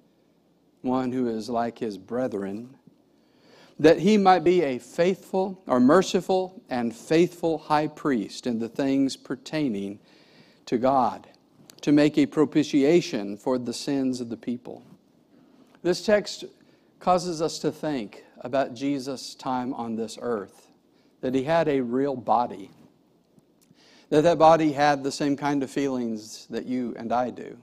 one 0.82 1.12
who 1.12 1.28
is 1.28 1.48
like 1.48 1.78
his 1.78 1.98
brethren. 1.98 2.76
That 3.78 3.98
he 3.98 4.16
might 4.16 4.44
be 4.44 4.62
a 4.62 4.78
faithful 4.78 5.62
or 5.66 5.80
merciful 5.80 6.62
and 6.70 6.94
faithful 6.94 7.58
high 7.58 7.88
priest 7.88 8.46
in 8.46 8.58
the 8.58 8.68
things 8.68 9.16
pertaining 9.16 9.98
to 10.64 10.78
God 10.78 11.26
to 11.82 11.92
make 11.92 12.18
a 12.18 12.26
propitiation 12.26 13.36
for 13.36 13.58
the 13.58 13.72
sins 13.72 14.20
of 14.20 14.28
the 14.28 14.36
people. 14.36 14.82
This 15.82 16.04
text 16.04 16.44
causes 16.98 17.40
us 17.40 17.58
to 17.60 17.70
think 17.70 18.24
about 18.40 18.74
Jesus' 18.74 19.34
time 19.34 19.72
on 19.74 19.94
this 19.94 20.18
earth, 20.20 20.65
that 21.26 21.34
he 21.34 21.42
had 21.42 21.66
a 21.66 21.80
real 21.80 22.14
body, 22.14 22.70
that 24.10 24.22
that 24.22 24.38
body 24.38 24.70
had 24.70 25.02
the 25.02 25.10
same 25.10 25.36
kind 25.36 25.64
of 25.64 25.70
feelings 25.70 26.46
that 26.50 26.66
you 26.66 26.94
and 26.96 27.12
I 27.12 27.30
do, 27.30 27.58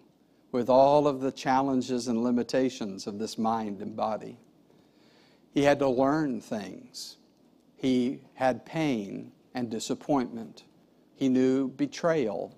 with 0.52 0.70
all 0.70 1.08
of 1.08 1.22
the 1.22 1.32
challenges 1.32 2.10
and 2.10 2.22
limitations 2.22 3.08
of 3.08 3.20
this 3.20 3.38
mind 3.38 3.82
and 3.82 3.96
body. 3.96 4.38
He 5.54 5.64
had 5.64 5.80
to 5.80 5.88
learn 5.88 6.42
things. 6.42 7.16
He 7.78 8.20
had 8.34 8.66
pain 8.66 9.32
and 9.54 9.70
disappointment. 9.70 10.64
He 11.16 11.30
knew 11.30 11.70
betrayal 11.70 12.54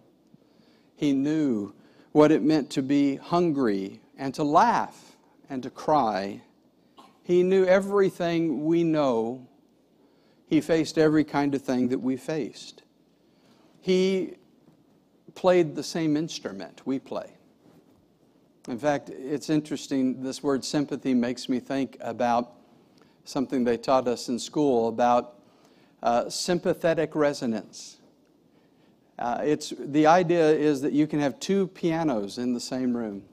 he 0.96 1.12
knew 1.14 1.74
what 2.12 2.32
it 2.32 2.42
meant 2.42 2.70
to 2.72 2.82
be 2.82 3.18
hungry 3.18 4.00
and 4.18 4.34
to 4.36 4.44
laugh 4.44 5.18
and 5.50 5.62
to 5.64 5.70
cry. 5.70 6.42
He 7.24 7.44
knew 7.44 7.66
everything 7.66 8.66
we 8.66 8.84
know. 8.84 9.48
He 10.48 10.62
faced 10.62 10.98
every 10.98 11.24
kind 11.24 11.56
of 11.56 11.62
thing 11.62 11.90
that 11.90 12.00
we 12.00 12.18
faced. 12.18 12.84
He 13.82 14.36
played 15.34 15.76
the 15.76 15.84
same 15.84 16.16
instrument 16.16 16.82
we 16.86 17.00
play. 17.00 17.32
In 18.68 18.80
fact, 18.80 19.10
it's 19.10 19.50
interesting, 19.50 20.24
this 20.24 20.42
word 20.42 20.66
sympathy 20.66 21.14
makes 21.14 21.48
me 21.50 21.60
think 21.60 21.98
about 22.02 22.54
something 23.24 23.64
they 23.64 23.78
taught 23.78 24.08
us 24.08 24.30
in 24.30 24.40
school 24.40 24.88
about 24.88 25.36
uh, 26.02 26.30
sympathetic 26.30 27.16
resonance. 27.16 27.98
Uh, 29.18 29.42
it's, 29.44 29.74
the 29.80 30.08
idea 30.08 30.50
is 30.50 30.82
that 30.82 30.94
you 30.94 31.08
can 31.08 31.20
have 31.20 31.40
two 31.40 31.68
pianos 31.68 32.38
in 32.38 32.54
the 32.54 32.60
same 32.60 32.96
room, 32.96 33.24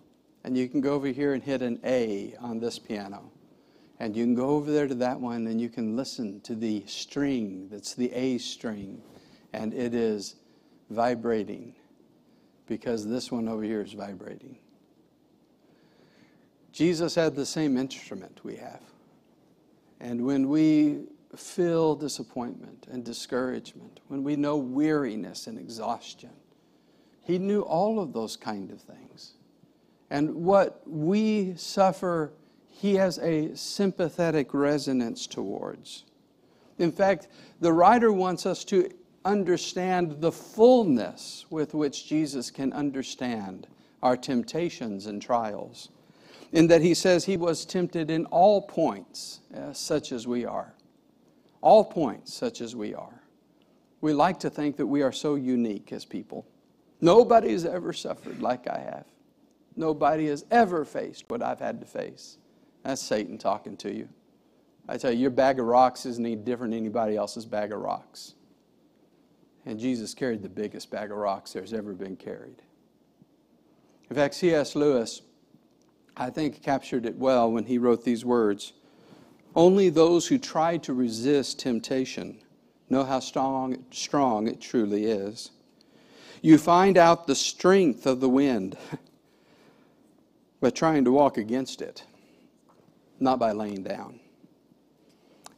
and 0.44 0.56
you 0.56 0.68
can 0.68 0.80
go 0.80 0.92
over 0.94 1.08
here 1.08 1.34
and 1.34 1.42
hit 1.42 1.62
an 1.62 1.80
A 1.84 2.34
on 2.40 2.60
this 2.60 2.78
piano. 2.78 3.30
And 4.02 4.16
you 4.16 4.24
can 4.24 4.34
go 4.34 4.48
over 4.48 4.72
there 4.72 4.88
to 4.88 4.96
that 4.96 5.20
one 5.20 5.46
and 5.46 5.60
you 5.60 5.68
can 5.68 5.94
listen 5.94 6.40
to 6.40 6.56
the 6.56 6.82
string 6.88 7.68
that's 7.70 7.94
the 7.94 8.12
A 8.12 8.36
string, 8.38 9.00
and 9.52 9.72
it 9.72 9.94
is 9.94 10.34
vibrating 10.90 11.76
because 12.66 13.06
this 13.06 13.30
one 13.30 13.48
over 13.48 13.62
here 13.62 13.80
is 13.80 13.92
vibrating. 13.92 14.58
Jesus 16.72 17.14
had 17.14 17.36
the 17.36 17.46
same 17.46 17.76
instrument 17.78 18.40
we 18.42 18.56
have. 18.56 18.82
And 20.00 20.26
when 20.26 20.48
we 20.48 21.04
feel 21.36 21.94
disappointment 21.94 22.88
and 22.90 23.04
discouragement, 23.04 24.00
when 24.08 24.24
we 24.24 24.34
know 24.34 24.56
weariness 24.56 25.46
and 25.46 25.56
exhaustion. 25.56 26.30
He 27.20 27.38
knew 27.38 27.60
all 27.60 28.00
of 28.00 28.12
those 28.12 28.36
kind 28.36 28.72
of 28.72 28.80
things. 28.80 29.34
And 30.10 30.34
what 30.34 30.82
we 30.88 31.54
suffer, 31.54 32.32
he 32.72 32.96
has 32.96 33.18
a 33.18 33.54
sympathetic 33.56 34.52
resonance 34.52 35.26
towards. 35.26 36.04
In 36.78 36.90
fact, 36.90 37.28
the 37.60 37.72
writer 37.72 38.12
wants 38.12 38.46
us 38.46 38.64
to 38.64 38.90
understand 39.24 40.20
the 40.20 40.32
fullness 40.32 41.46
with 41.50 41.74
which 41.74 42.06
Jesus 42.08 42.50
can 42.50 42.72
understand 42.72 43.68
our 44.02 44.16
temptations 44.16 45.06
and 45.06 45.22
trials. 45.22 45.90
In 46.50 46.66
that 46.66 46.82
he 46.82 46.92
says 46.94 47.24
he 47.24 47.36
was 47.36 47.64
tempted 47.64 48.10
in 48.10 48.26
all 48.26 48.62
points, 48.62 49.40
uh, 49.56 49.72
such 49.72 50.12
as 50.12 50.26
we 50.26 50.44
are 50.44 50.74
all 51.62 51.84
points, 51.84 52.34
such 52.34 52.60
as 52.60 52.76
we 52.76 52.92
are. 52.92 53.22
We 54.00 54.12
like 54.12 54.40
to 54.40 54.50
think 54.50 54.76
that 54.76 54.86
we 54.86 55.02
are 55.02 55.12
so 55.12 55.36
unique 55.36 55.92
as 55.92 56.04
people. 56.04 56.44
Nobody 57.00 57.52
has 57.52 57.64
ever 57.64 57.92
suffered 57.92 58.42
like 58.42 58.68
I 58.68 58.80
have. 58.80 59.06
Nobody 59.76 60.26
has 60.26 60.44
ever 60.50 60.84
faced 60.84 61.24
what 61.28 61.42
I've 61.42 61.60
had 61.60 61.80
to 61.80 61.86
face. 61.86 62.36
That's 62.82 63.00
Satan 63.00 63.38
talking 63.38 63.76
to 63.78 63.92
you. 63.92 64.08
I 64.88 64.96
tell 64.96 65.12
you, 65.12 65.18
your 65.18 65.30
bag 65.30 65.60
of 65.60 65.66
rocks 65.66 66.06
isn't 66.06 66.24
any 66.24 66.36
different 66.36 66.72
than 66.72 66.80
anybody 66.80 67.16
else's 67.16 67.46
bag 67.46 67.72
of 67.72 67.80
rocks. 67.80 68.34
And 69.64 69.78
Jesus 69.78 70.12
carried 70.12 70.42
the 70.42 70.48
biggest 70.48 70.90
bag 70.90 71.12
of 71.12 71.16
rocks 71.16 71.52
there's 71.52 71.72
ever 71.72 71.92
been 71.92 72.16
carried. 72.16 72.62
In 74.10 74.16
fact, 74.16 74.34
C.S. 74.34 74.74
Lewis, 74.74 75.22
I 76.16 76.30
think, 76.30 76.62
captured 76.62 77.06
it 77.06 77.16
well 77.16 77.50
when 77.50 77.64
he 77.64 77.78
wrote 77.78 78.04
these 78.04 78.24
words 78.24 78.72
Only 79.54 79.88
those 79.88 80.26
who 80.26 80.38
try 80.38 80.78
to 80.78 80.92
resist 80.92 81.60
temptation 81.60 82.38
know 82.90 83.04
how 83.04 83.20
strong, 83.20 83.84
strong 83.90 84.48
it 84.48 84.60
truly 84.60 85.06
is. 85.06 85.50
You 86.42 86.58
find 86.58 86.98
out 86.98 87.26
the 87.26 87.34
strength 87.34 88.04
of 88.04 88.20
the 88.20 88.28
wind 88.28 88.76
by 90.60 90.70
trying 90.70 91.04
to 91.04 91.12
walk 91.12 91.38
against 91.38 91.80
it, 91.80 92.04
not 93.22 93.38
by 93.38 93.52
laying 93.52 93.82
down. 93.82 94.20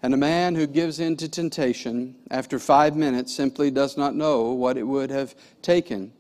And 0.03 0.13
a 0.13 0.19
man 0.19 0.55
who 0.55 0.67
gives 0.67 1.01
in 1.01 1.17
to 1.17 1.29
temptation 1.29 2.17
after 2.31 2.59
five 2.59 2.95
minutes 2.95 3.35
simply 3.35 3.71
does 3.71 3.97
not 3.97 4.15
know 4.15 4.53
what 4.53 4.77
it 4.77 4.83
would 4.83 5.11
have 5.11 5.35
taken 5.63 6.13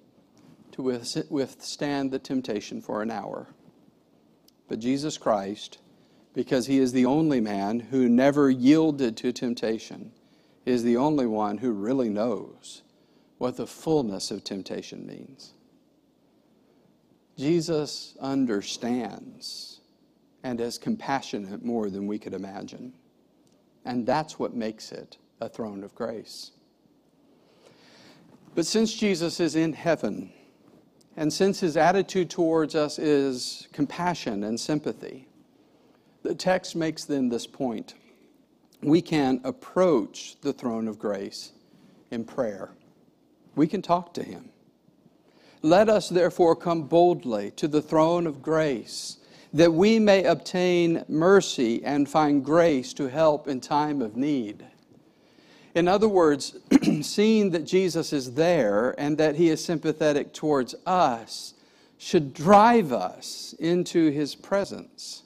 to 0.72 0.82
withstand 1.28 2.10
the 2.10 2.18
temptation 2.18 2.80
for 2.80 3.02
an 3.02 3.10
hour. 3.10 3.46
But 4.68 4.80
Jesus 4.80 5.18
Christ, 5.18 5.78
because 6.32 6.66
he 6.66 6.78
is 6.78 6.92
the 6.92 7.04
only 7.04 7.40
man 7.40 7.78
who 7.78 8.08
never 8.08 8.50
yielded 8.50 9.16
to 9.18 9.32
temptation, 9.32 10.12
is 10.64 10.82
the 10.82 10.96
only 10.96 11.26
one 11.26 11.58
who 11.58 11.70
really 11.72 12.08
knows 12.08 12.82
what 13.36 13.56
the 13.56 13.66
fullness 13.66 14.30
of 14.30 14.42
temptation 14.42 15.06
means. 15.06 15.52
Jesus 17.36 18.16
understands 18.18 19.73
and 20.44 20.60
is 20.60 20.78
compassionate 20.78 21.64
more 21.64 21.90
than 21.90 22.06
we 22.06 22.18
could 22.18 22.34
imagine. 22.34 22.92
And 23.84 24.06
that's 24.06 24.38
what 24.38 24.54
makes 24.54 24.92
it 24.92 25.18
a 25.40 25.48
throne 25.48 25.82
of 25.82 25.94
grace. 25.94 26.52
But 28.54 28.66
since 28.66 28.94
Jesus 28.94 29.40
is 29.40 29.56
in 29.56 29.72
heaven, 29.72 30.32
and 31.16 31.32
since 31.32 31.58
his 31.58 31.76
attitude 31.76 32.30
towards 32.30 32.76
us 32.76 32.98
is 33.00 33.66
compassion 33.72 34.44
and 34.44 34.58
sympathy, 34.60 35.26
the 36.22 36.34
text 36.34 36.76
makes 36.76 37.04
then 37.04 37.28
this 37.28 37.46
point 37.46 37.94
we 38.82 39.00
can 39.00 39.40
approach 39.44 40.36
the 40.42 40.52
throne 40.52 40.88
of 40.88 40.98
grace 40.98 41.52
in 42.10 42.24
prayer. 42.24 42.70
We 43.56 43.66
can 43.66 43.80
talk 43.80 44.12
to 44.14 44.22
him. 44.22 44.50
Let 45.62 45.88
us 45.88 46.10
therefore 46.10 46.54
come 46.54 46.82
boldly 46.82 47.50
to 47.52 47.66
the 47.66 47.80
throne 47.80 48.26
of 48.26 48.42
grace, 48.42 49.18
that 49.54 49.72
we 49.72 49.98
may 49.98 50.24
obtain 50.24 51.04
mercy 51.08 51.82
and 51.82 52.08
find 52.08 52.44
grace 52.44 52.92
to 52.92 53.08
help 53.08 53.48
in 53.48 53.60
time 53.60 54.02
of 54.02 54.16
need. 54.16 54.64
In 55.74 55.88
other 55.88 56.08
words, 56.08 56.58
seeing 57.00 57.50
that 57.52 57.64
Jesus 57.64 58.12
is 58.12 58.34
there 58.34 58.94
and 58.98 59.16
that 59.16 59.36
he 59.36 59.48
is 59.48 59.64
sympathetic 59.64 60.34
towards 60.34 60.74
us 60.84 61.54
should 61.96 62.34
drive 62.34 62.92
us 62.92 63.54
into 63.58 64.10
his 64.10 64.34
presence. 64.34 65.22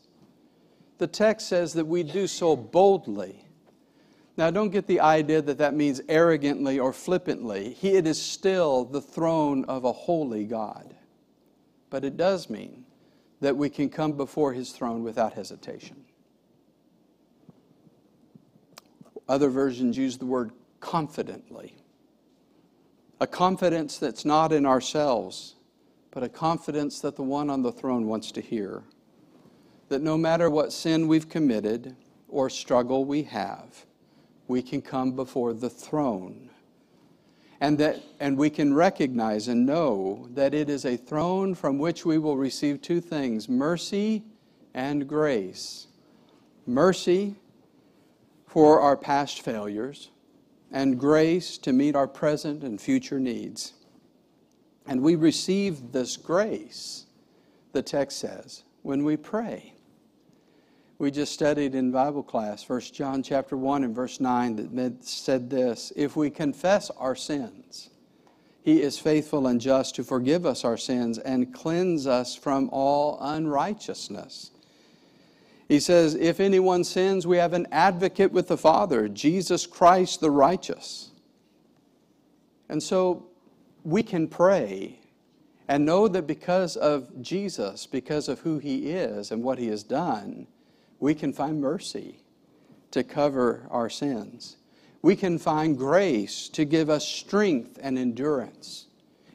The 0.98 1.08
text 1.08 1.48
says 1.48 1.72
that 1.72 1.86
we 1.86 2.04
do 2.04 2.26
so 2.26 2.54
boldly 2.54 3.44
now, 4.38 4.52
don't 4.52 4.70
get 4.70 4.86
the 4.86 5.00
idea 5.00 5.42
that 5.42 5.58
that 5.58 5.74
means 5.74 6.00
arrogantly 6.08 6.78
or 6.78 6.92
flippantly. 6.92 7.72
He, 7.72 7.96
it 7.96 8.06
is 8.06 8.22
still 8.22 8.84
the 8.84 9.00
throne 9.00 9.64
of 9.64 9.84
a 9.84 9.90
holy 9.90 10.44
God. 10.44 10.94
But 11.90 12.04
it 12.04 12.16
does 12.16 12.48
mean 12.48 12.84
that 13.40 13.56
we 13.56 13.70
can 13.70 13.88
come 13.88 14.12
before 14.12 14.52
his 14.52 14.72
throne 14.72 15.02
without 15.02 15.34
hesitation. 15.34 16.04
Other 19.28 19.48
versions 19.48 19.96
use 19.96 20.18
the 20.18 20.26
word 20.26 20.52
confidently. 20.80 21.76
A 23.20 23.26
confidence 23.26 23.98
that's 23.98 24.24
not 24.24 24.52
in 24.52 24.64
ourselves, 24.64 25.56
but 26.10 26.22
a 26.22 26.28
confidence 26.28 27.00
that 27.00 27.16
the 27.16 27.22
one 27.22 27.50
on 27.50 27.62
the 27.62 27.72
throne 27.72 28.06
wants 28.06 28.32
to 28.32 28.40
hear. 28.40 28.84
That 29.88 30.02
no 30.02 30.16
matter 30.16 30.48
what 30.48 30.72
sin 30.72 31.08
we've 31.08 31.28
committed 31.28 31.96
or 32.28 32.48
struggle 32.48 33.04
we 33.04 33.24
have, 33.24 33.86
we 34.46 34.62
can 34.62 34.80
come 34.80 35.12
before 35.12 35.52
the 35.52 35.70
throne. 35.70 36.50
And, 37.60 37.78
that, 37.78 38.00
and 38.20 38.36
we 38.36 38.50
can 38.50 38.72
recognize 38.72 39.48
and 39.48 39.66
know 39.66 40.28
that 40.34 40.54
it 40.54 40.70
is 40.70 40.84
a 40.84 40.96
throne 40.96 41.54
from 41.54 41.78
which 41.78 42.04
we 42.04 42.18
will 42.18 42.36
receive 42.36 42.80
two 42.80 43.00
things 43.00 43.48
mercy 43.48 44.22
and 44.74 45.08
grace. 45.08 45.88
Mercy 46.66 47.34
for 48.46 48.80
our 48.80 48.96
past 48.96 49.42
failures, 49.42 50.10
and 50.70 50.98
grace 50.98 51.58
to 51.58 51.72
meet 51.72 51.94
our 51.94 52.08
present 52.08 52.62
and 52.62 52.80
future 52.80 53.20
needs. 53.20 53.74
And 54.86 55.02
we 55.02 55.16
receive 55.16 55.92
this 55.92 56.16
grace, 56.16 57.06
the 57.72 57.82
text 57.82 58.18
says, 58.18 58.64
when 58.82 59.04
we 59.04 59.16
pray 59.16 59.74
we 60.98 61.12
just 61.12 61.32
studied 61.32 61.76
in 61.76 61.92
Bible 61.92 62.24
class, 62.24 62.68
1 62.68 62.80
John 62.92 63.22
chapter 63.22 63.56
1 63.56 63.84
and 63.84 63.94
verse 63.94 64.18
9, 64.18 64.74
that 64.74 65.04
said 65.04 65.48
this 65.48 65.92
If 65.94 66.16
we 66.16 66.28
confess 66.28 66.90
our 66.90 67.14
sins, 67.14 67.90
he 68.62 68.82
is 68.82 68.98
faithful 68.98 69.46
and 69.46 69.60
just 69.60 69.94
to 69.94 70.04
forgive 70.04 70.44
us 70.44 70.64
our 70.64 70.76
sins 70.76 71.18
and 71.18 71.54
cleanse 71.54 72.06
us 72.06 72.34
from 72.34 72.68
all 72.72 73.16
unrighteousness. 73.20 74.50
He 75.68 75.78
says, 75.78 76.14
If 76.16 76.40
anyone 76.40 76.82
sins, 76.82 77.26
we 77.26 77.36
have 77.36 77.52
an 77.52 77.68
advocate 77.70 78.32
with 78.32 78.48
the 78.48 78.58
Father, 78.58 79.08
Jesus 79.08 79.66
Christ 79.66 80.20
the 80.20 80.32
righteous. 80.32 81.12
And 82.68 82.82
so 82.82 83.28
we 83.84 84.02
can 84.02 84.26
pray 84.26 84.98
and 85.68 85.86
know 85.86 86.08
that 86.08 86.26
because 86.26 86.76
of 86.76 87.22
Jesus, 87.22 87.86
because 87.86 88.28
of 88.28 88.40
who 88.40 88.58
he 88.58 88.90
is 88.90 89.30
and 89.30 89.44
what 89.44 89.58
he 89.58 89.68
has 89.68 89.84
done, 89.84 90.46
we 91.00 91.14
can 91.14 91.32
find 91.32 91.60
mercy 91.60 92.20
to 92.90 93.04
cover 93.04 93.66
our 93.70 93.90
sins. 93.90 94.56
We 95.02 95.14
can 95.14 95.38
find 95.38 95.76
grace 95.76 96.48
to 96.50 96.64
give 96.64 96.90
us 96.90 97.06
strength 97.06 97.78
and 97.80 97.98
endurance. 97.98 98.86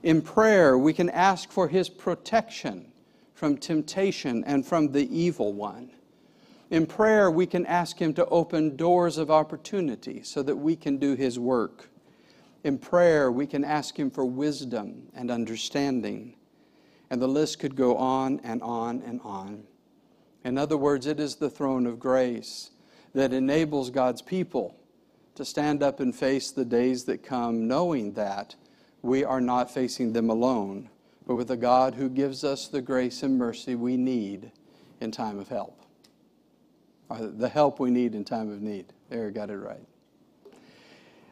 In 0.01 0.21
prayer, 0.21 0.77
we 0.77 0.91
can 0.91 1.09
ask 1.09 1.49
for 1.51 1.69
His 1.69 1.87
protection 1.87 2.91
from 3.33 3.57
temptation 3.57 4.43
and 4.45 4.65
from 4.65 4.91
the 4.91 5.07
evil 5.15 5.53
one. 5.53 5.91
In 6.69 6.85
prayer, 6.85 7.31
we 7.31 7.45
can 7.45 7.65
ask 7.65 7.97
Him 7.97 8.13
to 8.15 8.25
open 8.25 8.75
doors 8.75 9.17
of 9.17 9.31
opportunity 9.31 10.23
so 10.23 10.43
that 10.43 10.55
we 10.55 10.75
can 10.75 10.97
do 10.97 11.15
His 11.15 11.39
work. 11.39 11.89
In 12.63 12.77
prayer, 12.77 13.31
we 13.31 13.47
can 13.47 13.63
ask 13.63 13.97
Him 13.97 14.09
for 14.09 14.25
wisdom 14.25 15.07
and 15.13 15.31
understanding. 15.31 16.35
And 17.09 17.21
the 17.21 17.27
list 17.27 17.59
could 17.59 17.75
go 17.75 17.95
on 17.95 18.41
and 18.43 18.61
on 18.61 19.01
and 19.05 19.21
on. 19.23 19.63
In 20.43 20.57
other 20.57 20.77
words, 20.77 21.07
it 21.07 21.19
is 21.19 21.35
the 21.35 21.49
throne 21.49 21.85
of 21.85 21.99
grace 21.99 22.71
that 23.13 23.31
enables 23.31 23.89
God's 23.89 24.21
people 24.21 24.75
to 25.35 25.45
stand 25.45 25.81
up 25.81 25.99
and 25.99 26.15
face 26.15 26.51
the 26.51 26.65
days 26.65 27.05
that 27.05 27.23
come, 27.23 27.67
knowing 27.67 28.13
that 28.13 28.55
we 29.01 29.23
are 29.23 29.41
not 29.41 29.71
facing 29.71 30.13
them 30.13 30.29
alone, 30.29 30.89
but 31.25 31.35
with 31.35 31.51
a 31.51 31.57
God 31.57 31.95
who 31.95 32.09
gives 32.09 32.43
us 32.43 32.67
the 32.67 32.81
grace 32.81 33.23
and 33.23 33.37
mercy 33.37 33.75
we 33.75 33.97
need 33.97 34.51
in 34.99 35.11
time 35.11 35.39
of 35.39 35.47
help. 35.47 35.81
Or 37.09 37.17
the 37.19 37.49
help 37.49 37.79
we 37.79 37.91
need 37.91 38.15
in 38.15 38.23
time 38.23 38.51
of 38.51 38.61
need. 38.61 38.93
There, 39.09 39.29
got 39.31 39.49
it 39.49 39.57
right. 39.57 39.85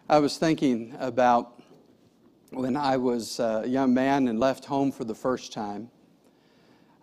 I 0.10 0.20
was 0.20 0.38
thinking 0.38 0.96
about 1.00 1.62
when 2.52 2.76
I 2.76 2.98
was 2.98 3.40
a 3.40 3.64
young 3.66 3.94
man 3.94 4.28
and 4.28 4.40
left 4.40 4.66
home 4.66 4.92
for 4.92 5.06
the 5.06 5.16
first 5.16 5.54
time. 5.54 5.90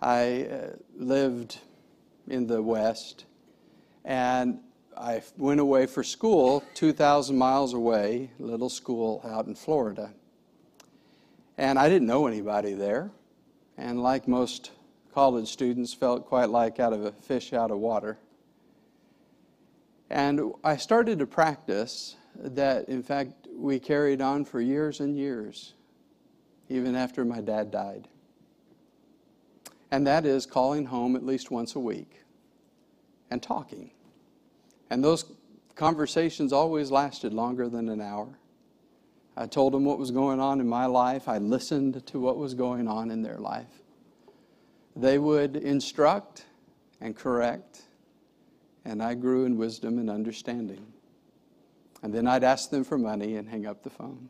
I 0.00 0.44
uh, 0.44 0.66
lived 0.96 1.58
in 2.28 2.46
the 2.46 2.62
West. 2.62 3.24
And 4.04 4.60
I 4.96 5.22
went 5.36 5.60
away 5.60 5.86
for 5.86 6.02
school 6.02 6.64
2,000 6.74 7.36
miles 7.36 7.74
away, 7.74 8.30
little 8.38 8.68
school 8.68 9.20
out 9.24 9.46
in 9.46 9.54
Florida. 9.54 10.12
And 11.56 11.78
I 11.78 11.88
didn't 11.88 12.06
know 12.06 12.26
anybody 12.26 12.74
there. 12.74 13.10
And 13.76 14.02
like 14.02 14.26
most 14.26 14.72
college 15.14 15.48
students, 15.48 15.92
felt 15.94 16.26
quite 16.26 16.48
like 16.48 16.78
out 16.78 16.92
of 16.92 17.04
a 17.04 17.12
fish 17.12 17.52
out 17.52 17.70
of 17.70 17.78
water. 17.78 18.18
And 20.10 20.52
I 20.64 20.76
started 20.76 21.18
to 21.18 21.26
practice 21.26 22.16
that, 22.36 22.88
in 22.88 23.02
fact, 23.02 23.48
we 23.52 23.78
carried 23.78 24.20
on 24.20 24.44
for 24.44 24.60
years 24.60 25.00
and 25.00 25.16
years, 25.16 25.74
even 26.68 26.94
after 26.94 27.24
my 27.24 27.40
dad 27.40 27.70
died 27.70 28.08
and 29.90 30.06
that 30.06 30.26
is 30.26 30.46
calling 30.46 30.86
home 30.86 31.16
at 31.16 31.24
least 31.24 31.50
once 31.50 31.74
a 31.74 31.80
week 31.80 32.22
and 33.30 33.42
talking. 33.42 33.90
And 34.90 35.02
those 35.02 35.24
conversations 35.74 36.52
always 36.52 36.90
lasted 36.90 37.32
longer 37.32 37.68
than 37.68 37.88
an 37.88 38.00
hour. 38.00 38.38
I 39.36 39.46
told 39.46 39.72
them 39.72 39.84
what 39.84 39.98
was 39.98 40.10
going 40.10 40.40
on 40.40 40.60
in 40.60 40.68
my 40.68 40.86
life, 40.86 41.28
I 41.28 41.38
listened 41.38 42.04
to 42.06 42.18
what 42.18 42.36
was 42.36 42.54
going 42.54 42.88
on 42.88 43.10
in 43.10 43.22
their 43.22 43.38
life. 43.38 43.82
They 44.96 45.18
would 45.18 45.56
instruct 45.56 46.44
and 47.00 47.14
correct, 47.14 47.82
and 48.84 49.00
I 49.00 49.14
grew 49.14 49.44
in 49.44 49.56
wisdom 49.56 49.98
and 49.98 50.10
understanding. 50.10 50.92
And 52.02 52.12
then 52.12 52.26
I'd 52.26 52.42
ask 52.42 52.70
them 52.70 52.82
for 52.82 52.98
money 52.98 53.36
and 53.36 53.48
hang 53.48 53.66
up 53.66 53.84
the 53.84 53.90
phone. 53.90 54.28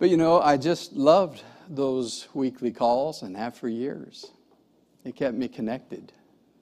But 0.00 0.08
you 0.08 0.16
know, 0.16 0.40
I 0.40 0.56
just 0.56 0.94
loved 0.94 1.42
those 1.68 2.26
weekly 2.32 2.72
calls 2.72 3.20
and 3.20 3.36
have 3.36 3.54
for 3.54 3.68
years. 3.68 4.32
It 5.04 5.14
kept 5.14 5.36
me 5.36 5.46
connected 5.46 6.12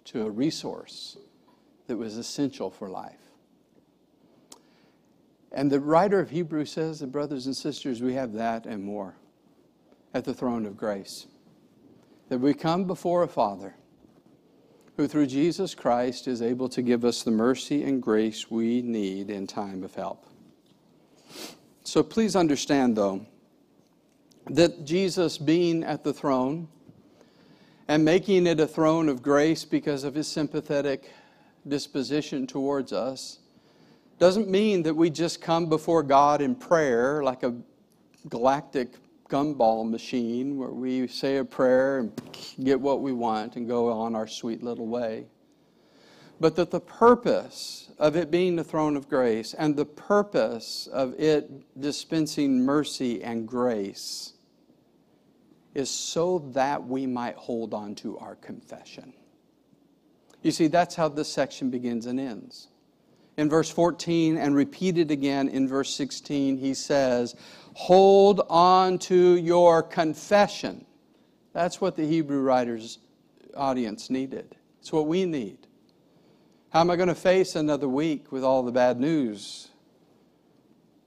to 0.07 0.27
a 0.27 0.31
resource 0.31 1.17
that 1.87 1.97
was 1.97 2.17
essential 2.17 2.69
for 2.69 2.91
life. 2.91 3.31
And 5.53 5.71
the 5.71 5.79
writer 5.79 6.19
of 6.19 6.31
Hebrews 6.31 6.73
says 6.73 6.99
that, 6.99 7.13
brothers 7.13 7.47
and 7.47 7.57
sisters, 7.57 8.03
we 8.03 8.15
have 8.15 8.33
that 8.33 8.67
and 8.67 8.83
more 8.83 9.15
at 10.13 10.25
the 10.25 10.35
throne 10.35 10.67
of 10.67 10.77
grace. 10.77 11.29
That 12.31 12.41
we 12.41 12.55
come 12.55 12.87
before 12.87 13.23
a 13.23 13.29
Father 13.29 13.77
who, 14.97 15.07
through 15.07 15.29
Jesus 15.29 15.77
Christ, 15.77 16.27
is 16.27 16.43
able 16.43 16.69
to 16.71 16.83
give 16.83 17.05
us 17.05 17.23
the 17.23 17.31
mercy 17.31 17.85
and 17.85 18.03
grace 18.03 18.51
we 18.51 18.83
need 18.83 19.31
in 19.31 19.47
time 19.47 19.85
of 19.85 19.95
help. 19.95 20.27
So 21.89 22.03
please 22.03 22.37
understand, 22.37 22.97
though, 22.97 23.25
that 24.51 24.85
Jesus 24.85 25.39
being 25.39 25.83
at 25.83 26.05
the 26.05 26.13
throne 26.13 26.69
and 27.89 28.05
making 28.05 28.47
it 28.47 28.61
a 28.61 28.67
throne 28.67 29.09
of 29.09 29.23
grace 29.23 29.65
because 29.65 30.05
of 30.05 30.15
his 30.15 30.29
sympathetic 30.29 31.11
disposition 31.67 32.47
towards 32.47 32.93
us 32.93 33.39
doesn't 34.19 34.51
mean 34.51 34.83
that 34.83 34.93
we 34.93 35.09
just 35.09 35.41
come 35.41 35.71
before 35.71 36.03
God 36.03 36.43
in 36.43 36.55
prayer 36.55 37.23
like 37.23 37.43
a 37.43 37.55
galactic 38.29 38.93
gumball 39.31 39.89
machine 39.89 40.59
where 40.59 40.69
we 40.69 41.07
say 41.07 41.39
a 41.39 41.45
prayer 41.45 42.01
and 42.01 42.13
get 42.63 42.79
what 42.79 43.01
we 43.01 43.13
want 43.13 43.57
and 43.57 43.67
go 43.67 43.91
on 43.91 44.15
our 44.15 44.27
sweet 44.27 44.63
little 44.63 44.87
way. 44.87 45.25
But 46.41 46.57
that 46.57 46.71
the 46.71 46.81
purpose 46.81 47.91
of 47.99 48.17
it 48.17 48.31
being 48.31 48.57
the 48.57 48.65
throne 48.65 48.97
of 48.97 49.09
grace 49.09 49.55
and 49.55 49.77
the 49.77 49.85
purpose 49.85 50.87
of 50.93 51.19
it 51.19 51.51
dispensing 51.81 52.65
mercy 52.65 53.23
and 53.23 53.47
grace 53.47 54.35
is 55.75 55.91
so 55.91 56.41
that 56.55 56.87
we 56.87 57.07
might 57.07 57.37
hold 57.37 57.75
on 57.75 57.95
to 57.97 58.19
our 58.19 58.35
confession. 58.37 59.13
You 60.43 60.51
see, 60.51 60.69
that's 60.69 60.95
how 60.95 61.09
this 61.09 61.33
section 61.33 61.71
begins 61.71 62.07
and 62.07 62.19
ends. 62.21 62.69
In 63.37 63.49
verse 63.49 63.71
14 63.71 64.37
and 64.37 64.55
repeated 64.55 65.13
again 65.13 65.49
in 65.49 65.69
verse 65.69 65.95
16, 65.95 66.59
he 66.59 66.75
says, 66.75 67.37
Hold 67.75 68.41
on 68.49 68.99
to 69.01 69.37
your 69.37 69.85
confession. 69.85 70.85
That's 71.53 71.81
what 71.81 71.95
the 71.95 72.05
Hebrew 72.05 72.41
writer's 72.41 72.99
audience 73.57 74.11
needed. 74.11 74.57
It's 74.81 74.93
what 74.93 75.07
we 75.07 75.25
need. 75.25 75.68
How 76.71 76.83
am 76.83 76.91
I 76.91 76.97
going 76.97 77.09
to 77.09 77.15
face 77.15 77.57
another 77.57 77.89
week 77.89 78.31
with 78.31 78.45
all 78.45 78.63
the 78.63 78.73
bad 78.73 79.01
news 79.01 79.69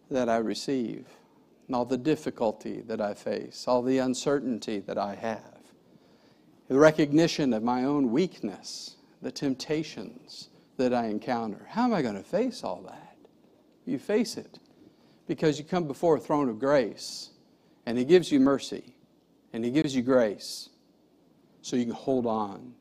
that 0.10 0.28
I 0.28 0.38
receive, 0.38 1.06
and 1.68 1.76
all 1.76 1.86
the 1.86 2.00
difficulty 2.00 2.82
that 2.88 3.00
I 3.00 3.14
face, 3.14 3.66
all 3.68 3.84
the 3.84 4.00
uncertainty 4.00 4.80
that 4.80 4.98
I 4.98 5.14
have, 5.14 5.62
the 6.68 6.80
recognition 6.80 7.54
of 7.54 7.62
my 7.62 7.84
own 7.84 8.12
weakness, 8.12 8.96
the 9.22 9.32
temptations 9.32 10.50
that 10.78 10.96
I 10.96 11.06
encounter. 11.06 11.68
How 11.70 11.84
am 11.84 11.94
I 11.94 12.02
going 12.02 12.16
to 12.16 12.24
face 12.24 12.64
all 12.64 12.82
that? 12.88 13.16
You 13.86 14.00
face 14.00 14.38
it 14.38 14.58
because 15.28 15.60
you 15.60 15.64
come 15.64 15.86
before 15.86 16.18
a 16.18 16.20
throne 16.20 16.50
of 16.50 16.58
grace 16.58 17.30
and 17.86 18.00
He 18.00 18.04
gives 18.04 18.32
you 18.32 18.40
mercy 18.40 18.96
and 19.54 19.64
He 19.64 19.70
gives 19.70 19.96
you 19.96 20.02
grace 20.02 20.70
so 21.62 21.76
you 21.76 21.86
can 21.86 21.94
hold 21.94 22.26
on 22.26 22.74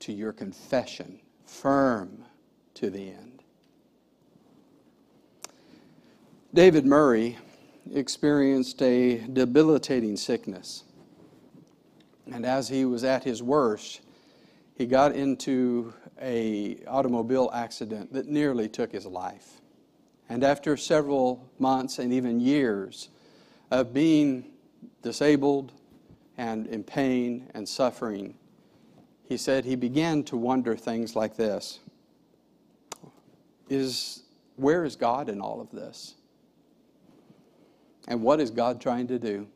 to 0.00 0.12
your 0.12 0.32
confession 0.32 1.20
firm 1.46 2.24
to 2.74 2.90
the 2.90 3.08
end. 3.08 3.42
David 6.52 6.86
Murray 6.86 7.38
experienced 7.92 8.82
a 8.82 9.18
debilitating 9.32 10.16
sickness. 10.16 10.84
And 12.32 12.44
as 12.44 12.68
he 12.68 12.84
was 12.84 13.04
at 13.04 13.24
his 13.24 13.42
worst, 13.42 14.00
he 14.76 14.86
got 14.86 15.14
into 15.14 15.94
a 16.20 16.78
automobile 16.86 17.50
accident 17.54 18.12
that 18.12 18.26
nearly 18.26 18.68
took 18.68 18.92
his 18.92 19.06
life. 19.06 19.60
And 20.28 20.42
after 20.42 20.76
several 20.76 21.48
months 21.58 21.98
and 21.98 22.12
even 22.12 22.40
years 22.40 23.10
of 23.70 23.94
being 23.94 24.46
disabled 25.02 25.72
and 26.36 26.66
in 26.66 26.82
pain 26.82 27.48
and 27.54 27.68
suffering, 27.68 28.34
he 29.28 29.36
said 29.36 29.64
he 29.64 29.74
began 29.74 30.22
to 30.24 30.36
wonder 30.36 30.76
things 30.76 31.16
like 31.16 31.36
this 31.36 31.80
is 33.68 34.22
where 34.54 34.84
is 34.84 34.94
God 34.94 35.28
in 35.28 35.40
all 35.40 35.60
of 35.60 35.70
this? 35.70 36.14
And 38.08 38.22
what 38.22 38.40
is 38.40 38.50
God 38.50 38.80
trying 38.80 39.08
to 39.08 39.18
do? 39.18 39.48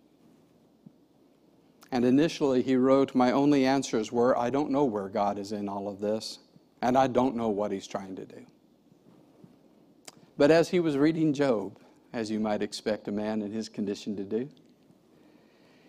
And 1.93 2.05
initially, 2.05 2.63
he 2.63 2.77
wrote, 2.77 3.15
My 3.15 3.33
only 3.33 3.65
answers 3.65 4.11
were, 4.13 4.37
I 4.37 4.51
don't 4.51 4.71
know 4.71 4.85
where 4.85 5.09
God 5.09 5.39
is 5.39 5.53
in 5.53 5.69
all 5.69 5.89
of 5.89 6.01
this, 6.01 6.41
and 6.83 6.99
I 6.99 7.07
don't 7.07 7.37
know 7.37 7.49
what 7.49 7.71
he's 7.71 7.87
trying 7.87 8.17
to 8.17 8.25
do. 8.25 8.45
But 10.37 10.51
as 10.51 10.69
he 10.69 10.81
was 10.81 10.97
reading 10.97 11.33
Job, 11.33 11.79
as 12.13 12.31
you 12.31 12.41
might 12.41 12.63
expect 12.63 13.09
a 13.09 13.13
man 13.13 13.43
in 13.43 13.53
his 13.53 13.69
condition 13.69 14.17
to 14.17 14.25
do, 14.25 14.49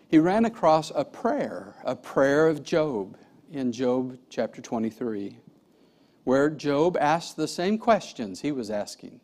he 0.08 0.20
ran 0.20 0.46
across 0.46 0.92
a 0.94 1.06
prayer, 1.06 1.76
a 1.84 1.96
prayer 1.96 2.48
of 2.48 2.64
Job 2.64 3.18
in 3.52 3.72
Job 3.72 4.18
chapter 4.30 4.62
23, 4.62 5.38
where 6.24 6.50
Job 6.50 6.98
asked 7.00 7.36
the 7.36 7.48
same 7.48 7.78
questions 7.78 8.42
he 8.42 8.52
was 8.52 8.72
asking 8.72 9.20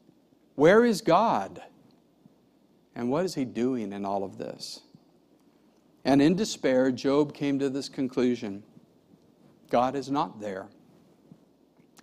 Where 0.55 0.83
is 0.83 1.01
God? 1.01 1.61
And 2.93 3.09
what 3.09 3.25
is 3.25 3.35
he 3.35 3.45
doing 3.45 3.93
in 3.93 4.05
all 4.05 4.23
of 4.23 4.37
this? 4.37 4.81
And 6.03 6.21
in 6.21 6.35
despair, 6.35 6.91
Job 6.91 7.33
came 7.33 7.59
to 7.59 7.69
this 7.69 7.89
conclusion 7.89 8.63
God 9.69 9.95
is 9.95 10.09
not 10.09 10.39
there, 10.39 10.67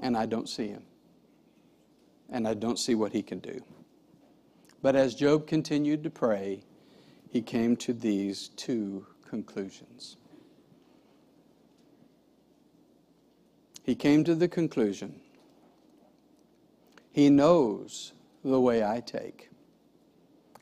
and 0.00 0.16
I 0.16 0.26
don't 0.26 0.48
see 0.48 0.68
him, 0.68 0.84
and 2.30 2.46
I 2.46 2.54
don't 2.54 2.78
see 2.78 2.94
what 2.94 3.12
he 3.12 3.22
can 3.22 3.38
do. 3.38 3.62
But 4.82 4.96
as 4.96 5.14
Job 5.14 5.46
continued 5.46 6.04
to 6.04 6.10
pray, 6.10 6.62
he 7.30 7.40
came 7.40 7.76
to 7.78 7.92
these 7.92 8.48
two 8.48 9.06
conclusions. 9.26 10.18
He 13.84 13.94
came 13.94 14.24
to 14.24 14.34
the 14.34 14.48
conclusion 14.48 15.20
He 17.12 17.30
knows 17.30 18.12
the 18.42 18.60
way 18.60 18.82
I 18.82 19.00
take, 19.00 19.50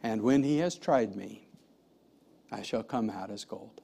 and 0.02 0.20
when 0.22 0.42
He 0.42 0.58
has 0.58 0.74
tried 0.74 1.16
me, 1.16 1.46
I 2.50 2.62
shall 2.62 2.82
come 2.82 3.08
out 3.08 3.30
as 3.30 3.44
gold. 3.44 3.80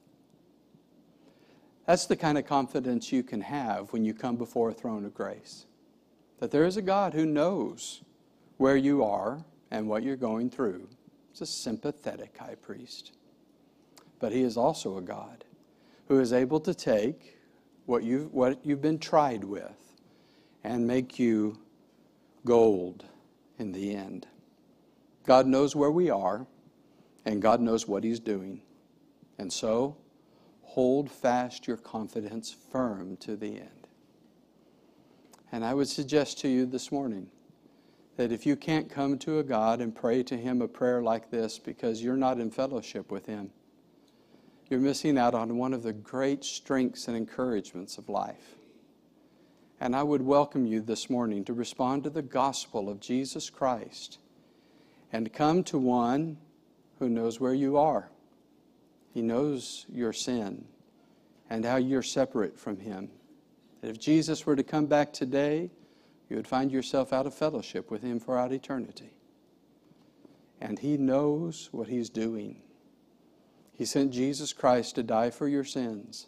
That's 1.86 2.04
the 2.04 2.16
kind 2.16 2.36
of 2.36 2.44
confidence 2.44 3.10
you 3.12 3.22
can 3.22 3.40
have 3.40 3.94
when 3.94 4.04
you 4.04 4.12
come 4.12 4.36
before 4.36 4.68
a 4.68 4.74
throne 4.74 5.06
of 5.06 5.14
grace. 5.14 5.64
That 6.38 6.50
there 6.50 6.66
is 6.66 6.76
a 6.76 6.82
God 6.82 7.14
who 7.14 7.24
knows 7.24 8.02
where 8.58 8.76
you 8.76 9.02
are 9.02 9.42
and 9.70 9.88
what 9.88 10.02
you're 10.02 10.16
going 10.16 10.50
through. 10.50 10.86
It's 11.30 11.40
a 11.40 11.46
sympathetic 11.46 12.36
high 12.36 12.56
priest. 12.56 13.12
But 14.18 14.32
he 14.32 14.42
is 14.42 14.56
also 14.56 14.98
a 14.98 15.02
God 15.02 15.44
who 16.08 16.20
is 16.20 16.32
able 16.32 16.60
to 16.60 16.74
take 16.74 17.37
what 17.88 18.02
you've, 18.02 18.32
what 18.34 18.58
you've 18.66 18.82
been 18.82 18.98
tried 18.98 19.42
with 19.42 19.94
and 20.62 20.86
make 20.86 21.18
you 21.18 21.58
gold 22.44 23.06
in 23.58 23.72
the 23.72 23.94
end. 23.94 24.26
God 25.24 25.46
knows 25.46 25.74
where 25.74 25.90
we 25.90 26.10
are 26.10 26.46
and 27.24 27.40
God 27.40 27.62
knows 27.62 27.88
what 27.88 28.04
He's 28.04 28.20
doing. 28.20 28.60
And 29.38 29.50
so, 29.50 29.96
hold 30.60 31.10
fast 31.10 31.66
your 31.66 31.78
confidence 31.78 32.54
firm 32.70 33.16
to 33.18 33.36
the 33.36 33.58
end. 33.58 33.86
And 35.50 35.64
I 35.64 35.72
would 35.72 35.88
suggest 35.88 36.38
to 36.40 36.48
you 36.48 36.66
this 36.66 36.92
morning 36.92 37.30
that 38.16 38.32
if 38.32 38.44
you 38.44 38.54
can't 38.54 38.90
come 38.90 39.16
to 39.20 39.38
a 39.38 39.42
God 39.42 39.80
and 39.80 39.94
pray 39.94 40.22
to 40.24 40.36
Him 40.36 40.60
a 40.60 40.68
prayer 40.68 41.00
like 41.00 41.30
this 41.30 41.58
because 41.58 42.02
you're 42.02 42.18
not 42.18 42.38
in 42.38 42.50
fellowship 42.50 43.10
with 43.10 43.24
Him, 43.24 43.50
you're 44.68 44.80
missing 44.80 45.16
out 45.16 45.34
on 45.34 45.56
one 45.56 45.72
of 45.72 45.82
the 45.82 45.92
great 45.92 46.44
strengths 46.44 47.08
and 47.08 47.16
encouragements 47.16 47.96
of 47.96 48.08
life. 48.08 48.56
And 49.80 49.94
I 49.94 50.02
would 50.02 50.22
welcome 50.22 50.66
you 50.66 50.80
this 50.80 51.08
morning 51.08 51.44
to 51.44 51.52
respond 51.52 52.04
to 52.04 52.10
the 52.10 52.22
gospel 52.22 52.88
of 52.90 53.00
Jesus 53.00 53.48
Christ 53.48 54.18
and 55.12 55.32
come 55.32 55.62
to 55.64 55.78
one 55.78 56.36
who 56.98 57.08
knows 57.08 57.40
where 57.40 57.54
you 57.54 57.76
are. 57.76 58.10
He 59.14 59.22
knows 59.22 59.86
your 59.88 60.12
sin 60.12 60.66
and 61.48 61.64
how 61.64 61.76
you're 61.76 62.02
separate 62.02 62.58
from 62.58 62.78
Him. 62.78 63.08
And 63.80 63.90
if 63.90 63.98
Jesus 63.98 64.44
were 64.44 64.56
to 64.56 64.64
come 64.64 64.86
back 64.86 65.12
today, 65.12 65.70
you 66.28 66.36
would 66.36 66.46
find 66.46 66.70
yourself 66.70 67.12
out 67.12 67.26
of 67.26 67.32
fellowship 67.32 67.90
with 67.90 68.02
Him 68.02 68.20
throughout 68.20 68.52
eternity. 68.52 69.12
And 70.60 70.78
He 70.78 70.96
knows 70.96 71.68
what 71.72 71.88
He's 71.88 72.10
doing. 72.10 72.60
He 73.78 73.84
sent 73.84 74.10
Jesus 74.10 74.52
Christ 74.52 74.96
to 74.96 75.04
die 75.04 75.30
for 75.30 75.46
your 75.46 75.62
sins 75.62 76.26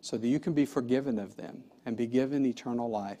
so 0.00 0.16
that 0.16 0.28
you 0.28 0.38
can 0.38 0.52
be 0.52 0.64
forgiven 0.64 1.18
of 1.18 1.36
them 1.36 1.64
and 1.84 1.96
be 1.96 2.06
given 2.06 2.46
eternal 2.46 2.88
life. 2.88 3.18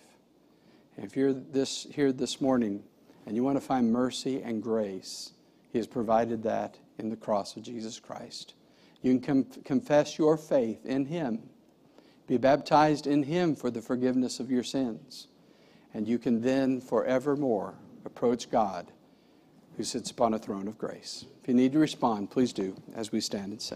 And 0.96 1.04
if 1.04 1.16
you're 1.16 1.32
this, 1.32 1.88
here 1.90 2.12
this 2.12 2.40
morning 2.40 2.84
and 3.26 3.34
you 3.34 3.42
want 3.42 3.56
to 3.56 3.60
find 3.60 3.92
mercy 3.92 4.40
and 4.40 4.62
grace, 4.62 5.32
He 5.72 5.78
has 5.78 5.88
provided 5.88 6.44
that 6.44 6.78
in 6.98 7.10
the 7.10 7.16
cross 7.16 7.56
of 7.56 7.64
Jesus 7.64 7.98
Christ. 7.98 8.54
You 9.02 9.18
can 9.18 9.42
com- 9.42 9.62
confess 9.64 10.18
your 10.18 10.36
faith 10.36 10.86
in 10.86 11.06
Him, 11.06 11.42
be 12.28 12.36
baptized 12.36 13.08
in 13.08 13.24
Him 13.24 13.56
for 13.56 13.72
the 13.72 13.82
forgiveness 13.82 14.38
of 14.38 14.52
your 14.52 14.62
sins, 14.62 15.26
and 15.92 16.06
you 16.06 16.20
can 16.20 16.40
then 16.42 16.80
forevermore 16.80 17.74
approach 18.04 18.48
God 18.52 18.92
who 19.76 19.84
sits 19.84 20.10
upon 20.10 20.34
a 20.34 20.38
throne 20.38 20.68
of 20.68 20.78
grace. 20.78 21.24
If 21.42 21.48
you 21.48 21.54
need 21.54 21.72
to 21.72 21.78
respond, 21.78 22.30
please 22.30 22.52
do 22.52 22.74
as 22.94 23.12
we 23.12 23.20
stand 23.20 23.52
and 23.52 23.60
sing. 23.60 23.72